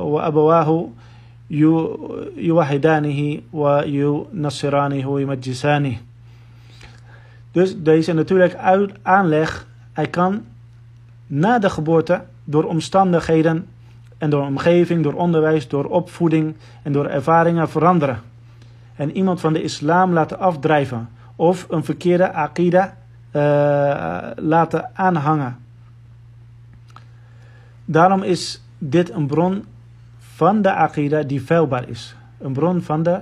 wa 0.04 0.22
abawahu 0.22 0.92
yuwahidanihi 1.48 3.44
wa 3.50 3.84
yunassiranihi 3.84 5.04
wa 5.04 5.18
yumajjisanihi. 5.18 5.98
Dus 7.52 7.76
deze 7.82 8.12
natuurlijk 8.12 8.54
uit 8.54 8.92
aanleg, 9.02 9.66
hij 9.92 10.06
kan 10.06 10.44
na 11.26 11.58
de 11.58 11.70
geboorte 11.70 12.22
door 12.44 12.64
omstandigheden 12.64 13.66
en 14.18 14.30
door 14.30 14.42
omgeving, 14.42 15.02
door 15.02 15.14
onderwijs, 15.14 15.68
door 15.68 15.84
opvoeding 15.84 16.54
en 16.82 16.92
door 16.92 17.06
ervaringen 17.06 17.68
veranderen. 17.68 18.32
En 18.96 19.16
iemand 19.16 19.40
van 19.40 19.52
de 19.52 19.62
islam 19.62 20.12
laten 20.12 20.38
afdrijven 20.38 21.08
of 21.36 21.66
een 21.68 21.84
verkeerde 21.84 22.32
aqida 22.32 22.96
uh, 23.32 24.30
laten 24.36 24.90
aanhangen. 24.94 25.56
Daarom 27.84 28.22
is 28.22 28.62
dit 28.78 29.10
een 29.10 29.26
bron 29.26 29.64
van 30.18 30.62
de 30.62 30.72
aqida 30.72 31.22
die 31.22 31.40
feilbaar 31.40 31.88
is. 31.88 32.16
Een 32.38 32.52
bron 32.52 32.82
van 32.82 33.02
de 33.02 33.20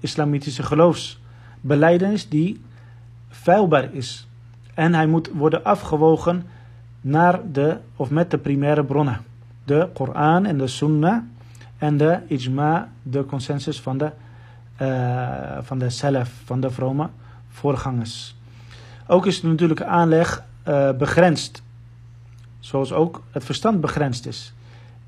islamitische 0.00 0.62
geloofsbeleidenis 0.62 2.28
die 2.28 2.60
feilbaar 3.28 3.92
is. 3.92 4.28
En 4.74 4.94
hij 4.94 5.06
moet 5.06 5.30
worden 5.32 5.64
afgewogen 5.64 6.46
naar 7.00 7.40
de, 7.52 7.76
of 7.96 8.10
met 8.10 8.30
de 8.30 8.38
primaire 8.38 8.84
bronnen. 8.84 9.20
De 9.64 9.88
Koran 9.94 10.46
en 10.46 10.58
de 10.58 10.66
Sunnah 10.66 11.22
en 11.78 11.96
de 11.96 12.18
ijma, 12.28 12.88
de 13.02 13.26
consensus 13.26 13.80
van 13.80 13.98
de, 13.98 14.10
uh, 14.82 15.58
van 15.60 15.78
de 15.78 15.90
salaf, 15.90 16.30
van 16.44 16.60
de 16.60 16.70
vrome 16.70 17.08
voorgangers. 17.48 18.36
Ook 19.06 19.26
is 19.26 19.40
de 19.40 19.46
natuurlijke 19.46 19.84
aanleg 19.84 20.44
uh, 20.68 20.90
begrensd. 20.92 21.62
Zoals 22.58 22.92
ook 22.92 23.22
het 23.30 23.44
verstand 23.44 23.80
begrensd 23.80 24.26
is. 24.26 24.54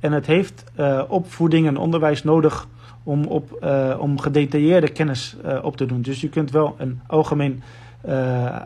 En 0.01 0.13
het 0.13 0.27
heeft 0.27 0.65
uh, 0.79 1.03
opvoeding 1.09 1.67
en 1.67 1.77
onderwijs 1.77 2.25
nodig 2.25 2.67
om, 3.03 3.25
op, 3.25 3.67
om 3.99 4.21
gedetailleerde 4.21 4.89
kennis 4.89 5.37
op 5.63 5.77
te 5.77 5.87
doen. 5.87 6.03
Dus 6.03 6.21
je 6.21 6.29
kunt 6.29 6.51
wel 6.51 6.75
een 6.79 7.01
algemeen 7.07 7.63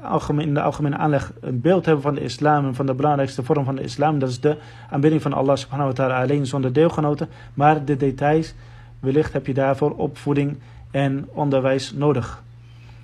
algemeen, 0.03 0.47
in 0.47 0.55
de 0.55 0.63
algemene 0.63 0.97
aanleg 0.97 1.33
een 1.41 1.61
beeld 1.61 1.85
hebben 1.85 2.03
van 2.03 2.15
de 2.15 2.21
islam 2.21 2.67
en 2.67 2.75
van 2.75 2.87
de 2.87 2.95
belangrijkste 2.95 3.43
vorm 3.43 3.65
van 3.65 3.77
de 3.77 3.83
islam. 3.83 4.19
Dat 4.19 4.29
is 4.29 4.41
de 4.41 4.57
aanbidding 4.91 5.23
van 5.23 5.33
Allah 5.33 5.57
subhanahu 5.57 5.89
wa 5.89 5.95
ta'ala 5.95 6.23
alleen 6.23 6.47
zonder 6.47 6.73
deelgenoten. 6.73 7.29
Maar 7.55 7.85
de 7.85 7.97
details, 7.97 8.55
wellicht 9.01 9.33
heb 9.33 9.47
je 9.47 9.55
daarvoor 9.55 9.91
opvoeding 9.91 10.59
en 10.91 11.29
onderwijs 11.33 11.93
nodig. 11.93 12.43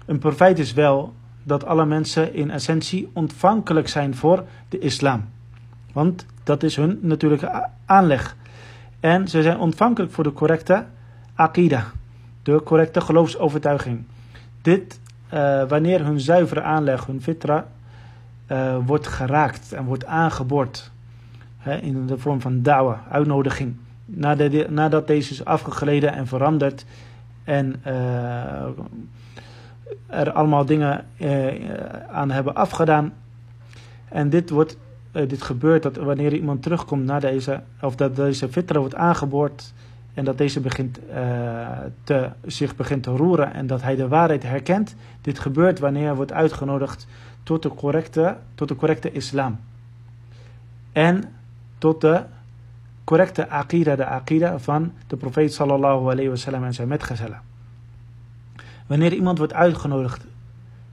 Een 0.07 0.19
profijt 0.19 0.59
is 0.59 0.73
wel 0.73 1.15
dat 1.43 1.65
alle 1.65 1.87
mensen 1.87 2.35
in 2.35 2.51
essentie 2.51 3.11
ontvankelijk 3.13 3.89
zijn 3.89 4.15
voor 4.15 4.45
de 4.69 4.79
islam. 4.79 5.25
Want 5.93 6.27
dat 6.45 6.63
is 6.63 6.77
hun 6.77 6.99
natuurlijke 7.03 7.69
aanleg. 7.85 8.37
En 9.01 9.29
ze 9.29 9.43
zijn 9.43 9.59
ontvankelijk 9.59 10.13
voor 10.13 10.25
de 10.25 10.33
correcte 10.33 10.85
akida, 11.35 11.85
de 12.43 12.63
correcte 12.65 13.01
geloofsovertuiging. 13.01 14.05
Dit 14.63 15.01
uh, 15.35 15.69
wanneer 15.69 16.05
hun 16.05 16.21
zuivere 16.21 16.63
aanleg, 16.63 17.07
hun 17.07 17.23
fitra, 17.23 17.67
uh, 18.53 18.77
wordt 18.87 19.07
geraakt 19.07 19.73
en 19.73 19.85
wordt 19.85 20.05
aangeboord. 20.05 20.91
Hè, 21.59 21.77
in 21.77 22.07
de 22.07 22.19
vorm 22.19 22.41
van 22.41 22.63
dawa, 22.63 23.05
uitnodiging. 23.11 23.77
Nadat, 24.05 24.71
nadat 24.71 25.07
deze 25.07 25.33
is 25.33 25.45
afgegleden 25.45 26.13
en 26.13 26.27
veranderd. 26.27 26.85
En 27.47 27.75
uh, 27.87 28.67
er 30.07 30.33
allemaal 30.33 30.65
dingen 30.65 31.05
aan 32.11 32.31
hebben 32.31 32.55
afgedaan. 32.55 33.13
En 34.09 34.31
dit, 34.31 34.51
wordt, 34.51 34.79
dit 35.13 35.43
gebeurt 35.43 35.83
dat 35.83 35.97
wanneer 35.97 36.33
iemand 36.33 36.63
terugkomt 36.63 37.05
naar 37.05 37.21
deze, 37.21 37.61
of 37.81 37.97
dat 37.97 38.17
deze 38.17 38.49
fitra 38.49 38.79
wordt 38.79 38.95
aangeboord 38.95 39.73
en 40.15 40.25
dat 40.25 40.39
deze 40.39 40.61
begint, 40.61 41.01
te, 42.05 42.31
zich 42.47 42.77
begint 42.77 43.03
te 43.03 43.11
roeren 43.11 43.55
en 43.55 43.67
dat 43.67 43.83
hij 43.83 43.97
de 43.97 44.09
waarheid 44.09 44.43
herkent. 44.43 44.95
Dit 45.21 45.39
gebeurt 45.39 45.79
wanneer 45.79 46.07
hij 46.07 46.15
wordt 46.15 46.33
uitgenodigd 46.33 47.07
tot 47.43 47.63
de 47.63 47.75
correcte, 47.75 48.37
tot 48.55 48.69
de 48.69 48.77
correcte 48.77 49.13
islam. 49.13 49.59
En 50.93 51.25
tot 51.79 52.01
de 52.01 52.23
correcte 53.07 53.49
aqida, 53.49 53.97
de 53.97 54.07
aqida 54.07 54.59
van 54.59 54.93
de 55.07 55.17
profeet 55.17 55.55
sallallahu 55.55 56.11
alayhi 56.11 56.29
wasallam 56.29 56.65
en 56.65 56.75
zijn 56.75 56.89
metgezellen. 56.89 57.41
Wanneer 58.87 59.13
iemand 59.13 59.39
wordt 59.39 59.55
uitgenodigd 59.55 60.25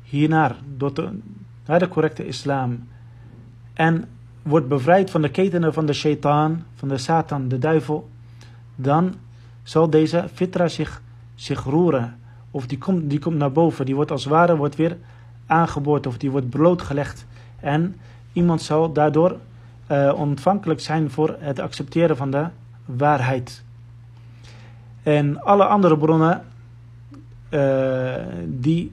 hiernaar, 0.04 0.56
tot 0.78 0.96
de, 0.96 1.10
naar 1.66 1.80
de 1.80 1.88
correcte 1.88 2.28
islam 2.28 2.88
en 3.74 4.06
wordt 4.42 4.68
bevrijd 4.68 5.12
van 5.12 5.22
de 5.22 5.30
ketenen 5.30 5.74
van 5.74 5.86
de 5.86 5.94
shaitaan, 5.94 6.66
van 6.76 6.88
de 6.88 6.98
satan, 6.98 7.48
de 7.48 7.60
duivel, 7.60 8.10
dan 8.76 9.14
zal 9.64 9.90
deze 9.90 10.26
fitra 10.34 10.68
zich, 10.68 11.02
zich 11.36 11.64
roeren. 11.64 12.20
Of 12.52 12.68
die 12.68 12.78
komt, 12.78 13.10
die 13.10 13.20
komt 13.20 13.38
naar 13.38 13.52
boven. 13.52 13.86
Die 13.86 13.96
wordt 13.96 14.12
als 14.12 14.26
ware 14.26 14.56
wordt 14.56 14.76
weer 14.76 14.98
aangeboord 15.46 16.08
of 16.08 16.18
die 16.18 16.32
wordt 16.32 16.50
blootgelegd. 16.50 17.26
En 17.60 17.96
iemand 18.34 18.62
zal 18.62 18.94
daardoor 18.94 19.38
uh, 19.94 20.14
ontvankelijk 20.16 20.80
zijn 20.80 21.12
voor 21.12 21.36
het 21.40 21.60
accepteren 21.60 22.18
van 22.18 22.32
de 22.32 22.46
waarheid. 22.86 23.64
En 25.04 25.42
alle 25.42 25.66
andere 25.66 25.98
bronnen, 25.98 26.42
uh, 27.50 28.14
die, 28.46 28.92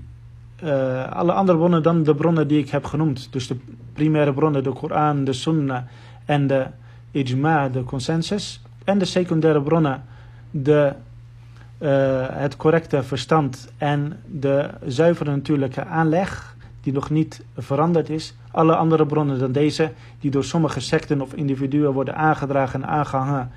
uh, 0.65 1.13
alle 1.13 1.33
andere 1.33 1.59
bronnen 1.59 1.83
dan 1.83 2.03
de 2.03 2.15
bronnen 2.15 2.49
die 2.49 2.59
ik 2.59 2.71
heb 2.71 2.85
genoemd. 2.85 3.29
Dus 3.33 3.47
de 3.47 3.57
primaire 3.93 4.33
bronnen, 4.33 4.63
de 4.63 4.73
Koran, 4.73 5.25
de 5.25 5.33
Sunnah 5.33 5.83
en 6.25 6.47
de 6.47 6.67
Ijma, 7.13 7.69
de 7.69 7.85
consensus 7.85 8.63
en 8.85 8.99
de 8.99 9.05
secundaire 9.05 9.63
bronnen 9.63 10.03
de, 10.51 10.93
het 12.33 12.57
correcte 12.57 13.03
verstand 13.03 13.73
en 13.79 14.21
de 14.27 14.71
zuivere 14.87 15.31
natuurlijke 15.31 15.85
aanleg, 15.85 16.57
die 16.81 16.93
nog 16.93 17.11
niet 17.11 17.45
veranderd 17.57 18.11
is. 18.11 18.35
Alle 18.51 18.77
andere 18.77 19.07
bronnen 19.07 19.39
dan 19.39 19.53
deze, 19.53 19.93
die 20.21 20.31
door 20.31 20.45
sommige 20.45 20.81
secten 20.81 21.21
of 21.21 21.35
individuen 21.35 21.93
worden 21.93 22.17
aangedragen 22.17 22.83
en 22.83 22.89
aangehangen, 22.89 23.51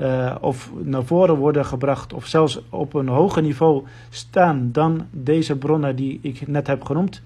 uh, 0.00 0.34
of 0.40 0.70
naar 0.82 1.04
voren 1.04 1.36
worden 1.36 1.64
gebracht, 1.64 2.12
of 2.12 2.26
zelfs 2.26 2.60
op 2.68 2.94
een 2.94 3.08
hoger 3.08 3.42
niveau 3.42 3.84
staan 4.08 4.68
dan 4.72 5.06
deze 5.10 5.56
bronnen 5.56 5.96
die 5.96 6.18
ik 6.22 6.46
net 6.46 6.66
heb 6.66 6.84
genoemd. 6.84 7.22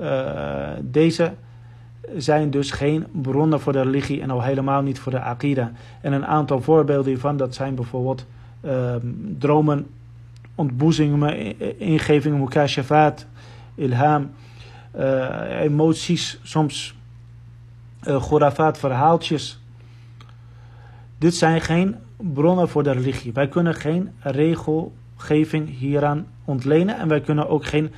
Uh, 0.00 0.68
deze 0.80 1.32
zijn 2.16 2.50
dus 2.50 2.70
geen 2.70 3.06
bronnen 3.12 3.60
voor 3.60 3.72
de 3.72 3.82
religie 3.82 4.20
en 4.20 4.30
al 4.30 4.42
helemaal 4.42 4.82
niet 4.82 4.98
voor 4.98 5.12
de 5.12 5.20
akida. 5.20 5.72
En 6.00 6.12
een 6.12 6.26
aantal 6.26 6.60
voorbeelden 6.60 7.10
hiervan, 7.10 7.36
dat 7.36 7.54
zijn 7.54 7.74
bijvoorbeeld 7.74 8.26
uh, 8.64 8.94
dromen, 9.38 9.86
ontboezingen, 10.54 11.58
ingevingen, 11.78 12.38
mukashafat, 12.38 13.26
ilham, 13.74 14.30
uh, 14.96 15.60
emoties, 15.60 16.40
soms 16.42 16.94
uh, 18.08 18.70
verhaaltjes. 18.72 19.60
Dit 21.18 21.34
zijn 21.34 21.60
geen 21.60 21.96
bronnen 22.16 22.68
voor 22.68 22.82
de 22.82 22.90
religie. 22.90 23.32
Wij 23.32 23.48
kunnen 23.48 23.74
geen 23.74 24.10
regelgeving 24.20 25.78
hieraan 25.78 26.26
ontlenen 26.44 26.98
en 26.98 27.08
wij 27.08 27.20
kunnen 27.20 27.48
ook 27.48 27.64
geen 27.64 27.92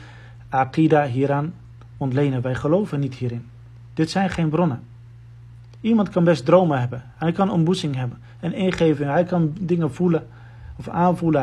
akida 0.49 1.05
hieraan 1.05 1.55
ontlenen. 1.97 2.43
Wij 2.43 2.55
geloven 2.55 3.01
niet 3.01 3.15
hierin. 3.15 3.47
Dit 3.95 4.11
zijn 4.11 4.31
geen 4.31 4.49
bronnen. 4.49 4.83
Iemand 5.81 6.09
kan 6.09 6.25
best 6.25 6.45
dromen 6.45 6.81
hebben. 6.81 7.03
Hij 7.17 7.33
kan 7.33 7.51
ontboezing 7.51 7.97
hebben. 7.97 8.19
Een 8.41 8.55
ingeving. 8.55 9.11
Hij 9.11 9.25
kan 9.25 9.53
dingen 9.61 9.95
voelen 9.95 10.27
of 10.77 10.89
aanvoelen. 10.89 11.43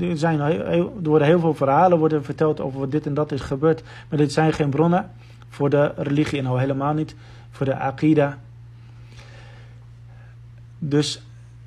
Eh, 0.00 0.10
er, 0.10 0.18
zijn, 0.18 0.40
er 0.40 0.86
worden 1.02 1.26
heel 1.26 1.40
veel 1.40 1.54
verhalen 1.54 1.98
worden 1.98 2.24
verteld 2.24 2.60
over 2.60 2.80
wat 2.80 2.90
dit 2.90 3.06
en 3.06 3.14
dat 3.14 3.32
is 3.32 3.40
gebeurd. 3.40 3.82
Maar 4.08 4.18
dit 4.18 4.32
zijn 4.32 4.52
geen 4.52 4.70
bronnen 4.70 5.10
voor 5.48 5.70
de 5.70 5.92
religie 5.96 6.38
en 6.38 6.46
al 6.46 6.58
helemaal 6.58 6.94
niet 6.94 7.16
voor 7.50 7.66
de 7.66 7.76
akida. 7.76 8.38
Dus 10.78 11.22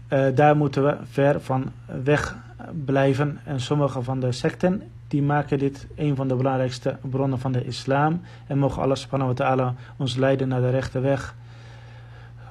uh, 0.10 0.26
daar 0.36 0.58
moeten 0.58 0.84
we 0.84 0.98
ver 1.04 1.42
van 1.42 1.72
weg 2.04 2.38
blijven. 2.86 3.40
En 3.44 3.60
sommige 3.60 4.02
van 4.02 4.20
de 4.20 4.32
secten 4.32 4.84
die 5.08 5.22
maken 5.22 5.60
dit 5.60 5.88
een 5.96 6.16
van 6.16 6.28
de 6.28 6.36
belangrijkste 6.36 6.98
bronnen 7.02 7.40
van 7.40 7.52
de 7.52 7.66
islam. 7.66 8.22
En 8.48 8.58
mogen 8.58 8.82
Allah 8.82 8.96
subhanahu 8.96 9.30
wa 9.30 9.36
ta'ala 9.36 9.74
ons 9.98 10.16
leiden 10.16 10.48
naar 10.48 10.62
de 10.62 10.70
rechte 10.70 11.00
weg. 11.00 11.36